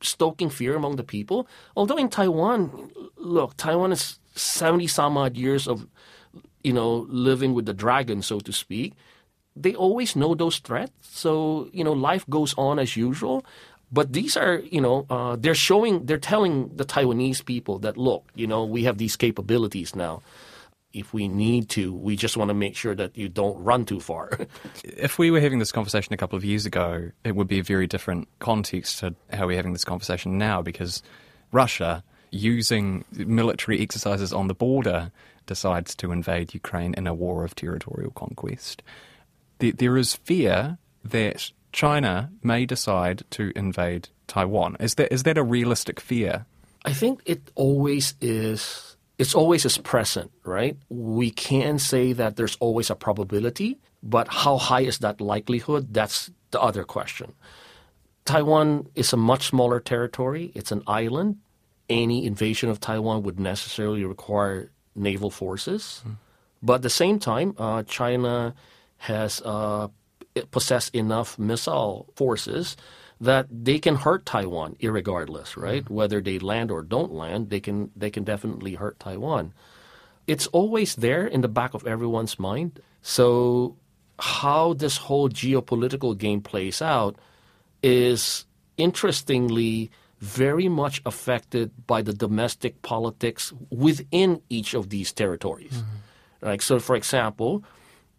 stoking 0.00 0.50
fear 0.50 0.76
among 0.76 0.96
the 0.96 1.04
people. 1.04 1.46
Although 1.76 1.96
in 1.96 2.08
Taiwan, 2.08 2.90
look, 3.16 3.56
Taiwan 3.56 3.92
is 3.92 4.18
70 4.34 4.86
some 4.86 5.16
odd 5.16 5.36
years 5.36 5.66
of, 5.66 5.86
you 6.62 6.72
know, 6.72 7.06
living 7.08 7.54
with 7.54 7.66
the 7.66 7.74
dragon, 7.74 8.22
so 8.22 8.40
to 8.40 8.52
speak. 8.52 8.94
They 9.54 9.74
always 9.74 10.16
know 10.16 10.34
those 10.34 10.58
threats. 10.58 10.92
So, 11.00 11.70
you 11.72 11.82
know, 11.82 11.92
life 11.92 12.28
goes 12.28 12.54
on 12.58 12.78
as 12.78 12.96
usual. 12.96 13.44
But 13.90 14.12
these 14.12 14.36
are, 14.36 14.58
you 14.58 14.80
know, 14.80 15.06
uh, 15.08 15.36
they're 15.38 15.54
showing, 15.54 16.06
they're 16.06 16.18
telling 16.18 16.74
the 16.74 16.84
Taiwanese 16.84 17.44
people 17.44 17.78
that, 17.80 17.96
look, 17.96 18.24
you 18.34 18.46
know, 18.46 18.64
we 18.64 18.82
have 18.84 18.98
these 18.98 19.16
capabilities 19.16 19.94
now. 19.94 20.22
If 20.96 21.12
we 21.12 21.28
need 21.28 21.68
to, 21.70 21.92
we 21.92 22.16
just 22.16 22.36
want 22.36 22.48
to 22.48 22.54
make 22.54 22.74
sure 22.74 22.94
that 22.94 23.16
you 23.16 23.28
don't 23.28 23.62
run 23.62 23.84
too 23.84 24.00
far. 24.00 24.30
If 24.84 25.18
we 25.18 25.30
were 25.30 25.40
having 25.40 25.58
this 25.58 25.72
conversation 25.72 26.14
a 26.14 26.16
couple 26.16 26.36
of 26.36 26.44
years 26.44 26.64
ago, 26.64 27.10
it 27.22 27.36
would 27.36 27.48
be 27.48 27.58
a 27.58 27.62
very 27.62 27.86
different 27.86 28.28
context 28.38 29.00
to 29.00 29.14
how 29.32 29.46
we're 29.46 29.56
having 29.56 29.72
this 29.72 29.84
conversation 29.84 30.38
now 30.38 30.62
because 30.62 31.02
Russia, 31.52 32.02
using 32.30 33.04
military 33.12 33.80
exercises 33.80 34.32
on 34.32 34.48
the 34.48 34.54
border, 34.54 35.12
decides 35.46 35.94
to 35.96 36.12
invade 36.12 36.54
Ukraine 36.54 36.94
in 36.94 37.06
a 37.06 37.14
war 37.14 37.44
of 37.44 37.54
territorial 37.54 38.10
conquest. 38.12 38.82
There, 39.58 39.72
there 39.72 39.96
is 39.96 40.14
fear 40.14 40.78
that 41.04 41.50
China 41.72 42.30
may 42.42 42.64
decide 42.66 43.22
to 43.30 43.52
invade 43.54 44.08
Taiwan. 44.26 44.76
Is 44.80 44.94
that, 44.94 45.12
is 45.12 45.22
that 45.24 45.38
a 45.38 45.42
realistic 45.42 46.00
fear? 46.00 46.46
I 46.84 46.92
think 46.92 47.20
it 47.26 47.50
always 47.54 48.14
is. 48.20 48.95
It's 49.18 49.34
always 49.34 49.64
is 49.64 49.78
present, 49.78 50.30
right? 50.44 50.76
We 50.88 51.30
can 51.30 51.78
say 51.78 52.12
that 52.12 52.36
there's 52.36 52.56
always 52.60 52.90
a 52.90 52.94
probability, 52.94 53.78
but 54.02 54.28
how 54.28 54.58
high 54.58 54.82
is 54.82 54.98
that 54.98 55.20
likelihood? 55.20 55.94
That's 55.94 56.30
the 56.50 56.60
other 56.60 56.84
question. 56.84 57.32
Taiwan 58.26 58.88
is 58.94 59.12
a 59.12 59.16
much 59.16 59.46
smaller 59.48 59.80
territory. 59.80 60.52
It's 60.54 60.72
an 60.72 60.82
island. 60.86 61.38
Any 61.88 62.26
invasion 62.26 62.68
of 62.68 62.80
Taiwan 62.80 63.22
would 63.22 63.40
necessarily 63.40 64.04
require 64.04 64.70
naval 64.94 65.30
forces. 65.30 66.02
But 66.62 66.74
at 66.74 66.82
the 66.82 66.90
same 66.90 67.18
time, 67.18 67.54
uh, 67.58 67.84
China 67.84 68.54
has 68.98 69.40
uh, 69.44 69.88
possessed 70.50 70.94
enough 70.94 71.38
missile 71.38 72.12
forces 72.16 72.76
that 73.20 73.46
they 73.50 73.78
can 73.78 73.96
hurt 73.96 74.26
Taiwan 74.26 74.76
irregardless, 74.80 75.56
right? 75.56 75.88
Whether 75.88 76.20
they 76.20 76.38
land 76.38 76.70
or 76.70 76.82
don't 76.82 77.12
land, 77.12 77.50
they 77.50 77.60
can 77.60 77.90
they 77.96 78.10
can 78.10 78.24
definitely 78.24 78.74
hurt 78.74 78.98
Taiwan. 79.00 79.52
it's 80.26 80.48
always 80.48 80.96
there 80.96 81.24
in 81.26 81.40
the 81.40 81.48
back 81.48 81.72
of 81.74 81.86
everyone's 81.86 82.38
mind. 82.38 82.80
So, 83.00 83.76
how 84.18 84.74
this 84.74 84.96
whole 84.96 85.28
geopolitical 85.28 86.18
game 86.18 86.40
plays 86.40 86.82
out 86.82 87.16
is 87.82 88.44
interestingly 88.76 89.90
very 90.18 90.68
much 90.68 91.02
affected 91.04 91.70
by 91.86 92.02
the 92.02 92.12
domestic 92.12 92.82
politics 92.82 93.52
within 93.70 94.40
each 94.48 94.74
of 94.74 94.88
these 94.88 95.12
territories. 95.12 95.72
Mm-hmm. 95.72 96.46
Like 96.46 96.62
so, 96.62 96.78
for 96.80 96.96
example, 96.96 97.62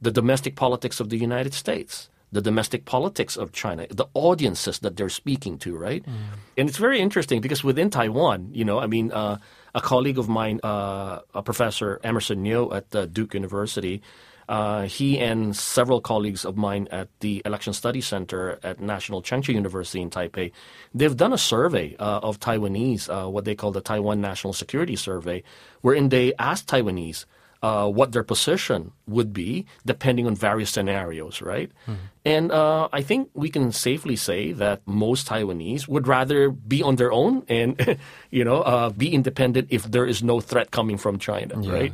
the 0.01 0.12
domestic 0.12 0.55
politics 0.55 0.99
of 0.99 1.10
the 1.10 1.17
United 1.17 1.53
States, 1.53 2.10
the 2.31 2.41
domestic 2.41 2.85
politics 2.85 3.37
of 3.37 3.51
China, 3.51 3.87
the 3.89 4.05
audiences 4.13 4.79
that 4.79 4.97
they're 4.97 5.09
speaking 5.09 5.57
to, 5.59 5.77
right? 5.77 6.03
Mm. 6.05 6.13
And 6.57 6.69
it's 6.69 6.77
very 6.77 6.99
interesting 6.99 7.39
because 7.39 7.63
within 7.63 7.89
Taiwan, 7.89 8.49
you 8.53 8.65
know, 8.65 8.79
I 8.79 8.87
mean, 8.87 9.11
uh, 9.11 9.37
a 9.73 9.81
colleague 9.81 10.17
of 10.17 10.27
mine, 10.27 10.59
uh, 10.63 11.19
a 11.33 11.41
professor 11.41 11.99
Emerson 12.03 12.43
Niou 12.43 12.71
at 12.73 12.93
uh, 12.93 13.05
Duke 13.05 13.33
University, 13.33 14.01
uh, 14.49 14.83
he 14.83 15.19
and 15.19 15.55
several 15.55 15.99
colleagues 15.99 16.45
of 16.45 16.55
mine 16.55 16.87
at 16.91 17.09
the 17.19 17.41
Election 17.45 17.73
Study 17.73 17.99
Center 17.99 18.59
at 18.63 18.79
National 18.79 19.21
Cheng 19.21 19.41
Kung 19.41 19.55
University 19.55 20.01
in 20.01 20.09
Taipei, 20.09 20.51
they've 20.93 21.17
done 21.17 21.33
a 21.33 21.37
survey 21.37 21.95
uh, 21.99 22.19
of 22.23 22.39
Taiwanese, 22.39 23.09
uh, 23.09 23.29
what 23.29 23.43
they 23.45 23.55
call 23.55 23.71
the 23.71 23.81
Taiwan 23.81 24.21
National 24.21 24.53
Security 24.53 24.95
Survey, 24.95 25.43
wherein 25.81 26.09
they 26.09 26.33
asked 26.39 26.67
Taiwanese 26.67 27.25
uh, 27.67 27.88
what 27.99 28.13
their 28.13 28.23
position 28.23 28.91
would 29.08 29.34
be 29.34 29.65
depending 29.86 30.25
on 30.25 30.36
various 30.36 30.71
scenarios, 30.71 31.41
right? 31.41 31.69
Mm-hmm. 31.84 32.08
And 32.23 32.51
uh, 32.51 32.88
I 32.93 33.01
think 33.01 33.30
we 33.34 33.49
can 33.49 33.71
safely 33.71 34.15
say 34.15 34.53
that 34.53 34.82
most 34.86 35.27
Taiwanese 35.27 35.88
would 35.88 36.08
rather 36.08 36.49
be 36.49 36.82
on 36.82 36.95
their 36.95 37.12
own 37.12 37.43
and, 37.49 37.75
you 38.32 38.43
know, 38.47 38.62
uh, 38.62 38.89
be 38.89 39.13
independent 39.13 39.67
if 39.69 39.84
there 39.84 40.06
is 40.06 40.23
no 40.23 40.39
threat 40.39 40.71
coming 40.71 40.97
from 40.97 41.19
China, 41.19 41.60
yeah. 41.60 41.71
right? 41.71 41.93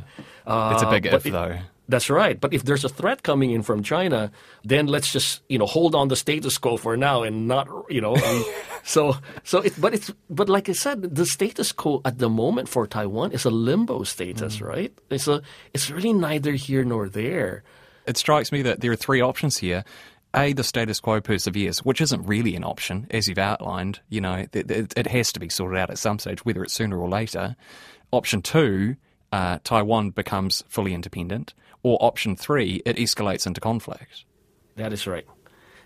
it's 0.74 0.82
a 0.82 0.90
big 0.90 1.06
if, 1.06 1.22
though. 1.32 1.58
That's 1.86 2.08
right. 2.08 2.40
But 2.40 2.54
if 2.54 2.64
there's 2.64 2.84
a 2.84 2.88
threat 2.88 3.22
coming 3.22 3.50
in 3.50 3.62
from 3.62 3.82
China, 3.82 4.30
then 4.64 4.86
let's 4.86 5.12
just 5.12 5.42
you 5.48 5.58
know 5.58 5.66
hold 5.66 5.94
on 5.94 6.08
the 6.08 6.16
status 6.16 6.56
quo 6.56 6.76
for 6.76 6.96
now 6.96 7.22
and 7.22 7.46
not 7.46 7.68
you 7.90 8.00
know. 8.00 8.16
and 8.16 8.44
so 8.84 9.16
so 9.42 9.58
it, 9.58 9.78
but 9.78 9.92
it's 9.92 10.10
but 10.30 10.48
like 10.48 10.68
I 10.68 10.72
said, 10.72 11.14
the 11.14 11.26
status 11.26 11.72
quo 11.72 12.00
at 12.04 12.18
the 12.18 12.30
moment 12.30 12.68
for 12.68 12.86
Taiwan 12.86 13.32
is 13.32 13.44
a 13.44 13.50
limbo 13.50 14.02
status, 14.04 14.58
mm. 14.58 14.66
right? 14.66 14.92
It's 15.10 15.28
a 15.28 15.42
it's 15.74 15.90
really 15.90 16.12
neither 16.12 16.52
here 16.52 16.84
nor 16.84 17.08
there. 17.08 17.62
It 18.06 18.16
strikes 18.16 18.52
me 18.52 18.62
that 18.62 18.80
there 18.80 18.92
are 18.92 18.96
three 18.96 19.20
options 19.20 19.58
here. 19.58 19.84
A, 20.36 20.52
the 20.52 20.64
status 20.64 20.98
quo 20.98 21.20
perseveres, 21.20 21.78
which 21.84 22.00
isn't 22.00 22.26
really 22.26 22.56
an 22.56 22.64
option, 22.64 23.06
as 23.10 23.28
you've 23.28 23.38
outlined. 23.38 24.00
You 24.08 24.20
know, 24.20 24.34
it, 24.34 24.56
it, 24.68 24.92
it 24.96 25.06
has 25.06 25.32
to 25.32 25.38
be 25.38 25.48
sorted 25.48 25.78
out 25.78 25.90
at 25.90 25.98
some 25.98 26.18
stage, 26.18 26.44
whether 26.44 26.64
it's 26.64 26.74
sooner 26.74 26.98
or 26.98 27.08
later. 27.08 27.54
Option 28.10 28.42
two, 28.42 28.96
uh, 29.30 29.58
Taiwan 29.62 30.10
becomes 30.10 30.64
fully 30.68 30.92
independent. 30.92 31.54
Or 31.84 31.98
option 32.00 32.34
three, 32.34 32.82
it 32.84 32.96
escalates 32.96 33.46
into 33.46 33.60
conflict. 33.60 34.24
That 34.76 34.92
is 34.92 35.06
right. 35.06 35.26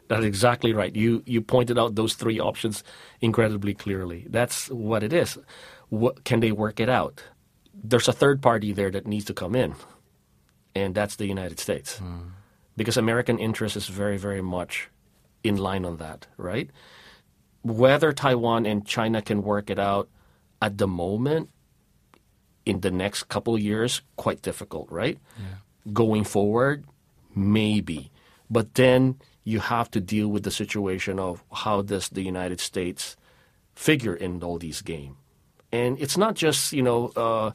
That's 0.09 0.25
exactly 0.25 0.73
right. 0.73 0.95
You 0.95 1.23
you 1.27 1.43
pointed 1.43 1.79
out 1.79 1.95
those 1.95 2.15
three 2.15 2.41
options 2.41 2.83
incredibly 3.21 3.75
clearly. 3.75 4.27
That's 4.29 4.71
what 4.71 5.03
it 5.03 5.13
is. 5.13 5.39
What, 5.91 6.25
can 6.25 6.41
they 6.41 6.53
work 6.53 6.81
it 6.81 6.89
out? 6.89 7.23
There's 7.75 8.09
a 8.09 8.13
third 8.13 8.41
party 8.41 8.73
there 8.73 8.91
that 8.91 9.07
needs 9.07 9.27
to 9.27 9.35
come 9.35 9.55
in, 9.55 9.75
and 10.75 10.95
that's 10.95 11.17
the 11.17 11.27
United 11.27 11.61
States, 11.61 12.01
mm. 12.01 12.31
because 12.77 12.97
American 12.97 13.39
interest 13.39 13.77
is 13.77 13.89
very 13.89 14.17
very 14.17 14.43
much 14.43 14.89
in 15.45 15.57
line 15.57 15.85
on 15.85 15.99
that. 15.99 16.27
Right? 16.37 16.71
Whether 17.63 18.13
Taiwan 18.13 18.67
and 18.67 18.87
China 18.87 19.21
can 19.21 19.43
work 19.43 19.69
it 19.69 19.79
out 19.79 20.09
at 20.63 20.79
the 20.79 20.87
moment, 20.87 21.51
in 22.65 22.81
the 22.81 22.91
next 22.91 23.25
couple 23.29 23.55
of 23.55 23.61
years, 23.61 24.01
quite 24.17 24.41
difficult. 24.41 24.91
Right? 24.91 25.19
Yeah 25.39 25.59
going 25.93 26.25
forward? 26.25 26.85
Maybe. 27.35 28.11
But 28.51 28.75
then 28.75 29.19
you 29.45 29.61
have 29.61 29.91
to 29.93 30.01
deal 30.01 30.29
with 30.29 30.43
the 30.43 30.51
situation 30.51 31.19
of 31.19 31.45
how 31.53 31.83
does 31.83 32.09
the 32.09 32.23
United 32.23 32.61
States 32.61 33.17
figure 33.75 34.15
in 34.15 34.43
all 34.43 34.59
these 34.59 34.83
games. 34.83 35.17
And 35.71 36.01
it's 36.01 36.17
not 36.17 36.35
just, 36.35 36.73
you 36.73 36.83
know, 36.83 37.09
uh, 37.17 37.53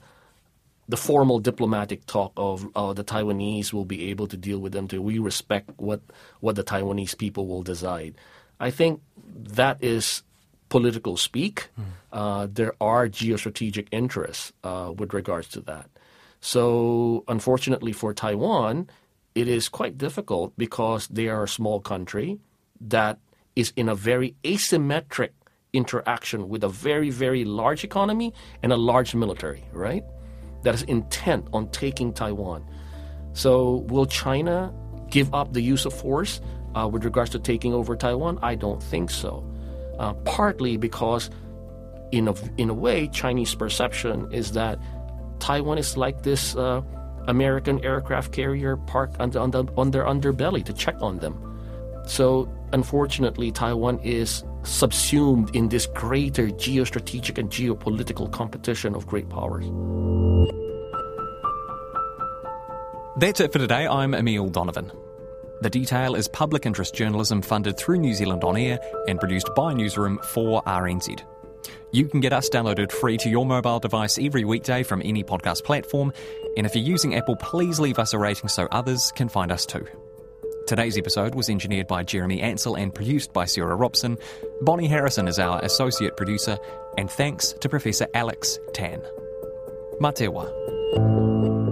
the 0.87 0.97
formal 0.97 1.39
diplomatic 1.39 2.05
talk 2.05 2.33
of 2.37 2.67
uh, 2.75 2.93
the 2.93 3.03
Taiwanese 3.03 3.73
will 3.73 3.85
be 3.85 4.09
able 4.09 4.27
to 4.27 4.37
deal 4.37 4.59
with 4.59 4.73
them. 4.73 4.87
To 4.89 5.01
we 5.01 5.17
respect 5.17 5.71
what 5.77 6.01
what 6.39 6.55
the 6.55 6.63
Taiwanese 6.63 7.17
people 7.17 7.47
will 7.47 7.63
decide. 7.63 8.15
I 8.59 8.69
think 8.69 9.01
that 9.17 9.83
is 9.83 10.23
political 10.69 11.17
speak. 11.17 11.69
Mm. 11.79 11.83
Uh, 12.11 12.47
there 12.51 12.73
are 12.81 13.07
geostrategic 13.07 13.87
interests 13.91 14.53
uh, 14.63 14.91
with 14.95 15.13
regards 15.13 15.47
to 15.49 15.61
that. 15.61 15.89
So, 16.45 17.23
unfortunately 17.29 17.93
for 17.93 18.13
Taiwan, 18.13 18.89
it 19.33 19.47
is 19.47 19.69
quite 19.69 19.97
difficult 19.97 20.51
because 20.57 21.07
they 21.07 21.29
are 21.29 21.43
a 21.43 21.47
small 21.47 21.79
country 21.79 22.37
that 22.81 23.17
is 23.55 23.71
in 23.77 23.87
a 23.87 23.95
very 23.95 24.35
asymmetric 24.43 25.29
interaction 25.71 26.49
with 26.49 26.65
a 26.65 26.67
very, 26.67 27.11
very 27.11 27.45
large 27.45 27.85
economy 27.85 28.33
and 28.61 28.73
a 28.73 28.75
large 28.75 29.15
military, 29.15 29.63
right? 29.71 30.03
That 30.63 30.75
is 30.75 30.83
intent 30.83 31.47
on 31.53 31.69
taking 31.69 32.11
Taiwan. 32.11 32.65
So, 33.31 33.85
will 33.87 34.05
China 34.05 34.73
give 35.09 35.33
up 35.33 35.53
the 35.53 35.61
use 35.61 35.85
of 35.85 35.93
force 35.93 36.41
uh, 36.75 36.89
with 36.91 37.05
regards 37.05 37.29
to 37.29 37.39
taking 37.39 37.73
over 37.73 37.95
Taiwan? 37.95 38.37
I 38.41 38.55
don't 38.55 38.83
think 38.83 39.11
so. 39.11 39.49
Uh, 39.97 40.11
partly 40.25 40.75
because, 40.75 41.29
in 42.11 42.27
a, 42.27 42.33
in 42.57 42.69
a 42.69 42.73
way, 42.73 43.07
Chinese 43.07 43.55
perception 43.55 44.29
is 44.33 44.51
that 44.51 44.77
Taiwan 45.43 45.77
is 45.77 45.97
like 45.97 46.23
this 46.23 46.55
uh, 46.55 46.81
American 47.27 47.83
aircraft 47.83 48.31
carrier 48.31 48.77
parked 48.77 49.19
on, 49.19 49.29
the, 49.31 49.41
on, 49.41 49.51
the, 49.51 49.65
on 49.75 49.91
their 49.91 50.05
underbelly 50.05 50.63
to 50.63 50.71
check 50.71 50.95
on 51.01 51.19
them. 51.19 51.35
So, 52.07 52.47
unfortunately, 52.71 53.51
Taiwan 53.51 53.99
is 53.99 54.45
subsumed 54.63 55.53
in 55.53 55.67
this 55.67 55.85
greater 55.85 56.47
geostrategic 56.47 57.37
and 57.37 57.49
geopolitical 57.49 58.31
competition 58.31 58.95
of 58.95 59.05
great 59.05 59.27
powers. 59.27 59.65
That's 63.17 63.41
it 63.41 63.51
for 63.51 63.59
today. 63.59 63.85
I'm 63.85 64.13
Emile 64.13 64.47
Donovan. 64.47 64.93
The 65.61 65.69
Detail 65.69 66.15
is 66.15 66.29
public 66.29 66.65
interest 66.65 66.95
journalism 66.95 67.41
funded 67.41 67.77
through 67.77 67.97
New 67.97 68.13
Zealand 68.13 68.45
On 68.45 68.55
Air 68.55 68.79
and 69.09 69.19
produced 69.19 69.49
by 69.57 69.73
Newsroom 69.73 70.19
for 70.23 70.63
RNZ. 70.63 71.21
You 71.91 72.07
can 72.07 72.19
get 72.19 72.33
us 72.33 72.49
downloaded 72.49 72.91
free 72.91 73.17
to 73.17 73.29
your 73.29 73.45
mobile 73.45 73.79
device 73.79 74.17
every 74.19 74.43
weekday 74.43 74.83
from 74.83 75.01
any 75.03 75.23
podcast 75.23 75.63
platform. 75.63 76.13
And 76.57 76.65
if 76.65 76.75
you're 76.75 76.83
using 76.83 77.15
Apple, 77.15 77.35
please 77.35 77.79
leave 77.79 77.99
us 77.99 78.13
a 78.13 78.19
rating 78.19 78.49
so 78.49 78.67
others 78.71 79.11
can 79.15 79.29
find 79.29 79.51
us 79.51 79.65
too. 79.65 79.85
Today's 80.65 80.97
episode 80.97 81.35
was 81.35 81.49
engineered 81.49 81.87
by 81.87 82.03
Jeremy 82.03 82.41
Ansell 82.41 82.75
and 82.75 82.93
produced 82.93 83.33
by 83.33 83.45
Sarah 83.45 83.75
Robson. 83.75 84.17
Bonnie 84.61 84.87
Harrison 84.87 85.27
is 85.27 85.37
our 85.37 85.59
associate 85.59 86.15
producer, 86.15 86.57
and 86.97 87.11
thanks 87.11 87.53
to 87.53 87.67
Professor 87.67 88.07
Alex 88.13 88.57
Tan. 88.73 89.01
Matewa. 89.99 91.62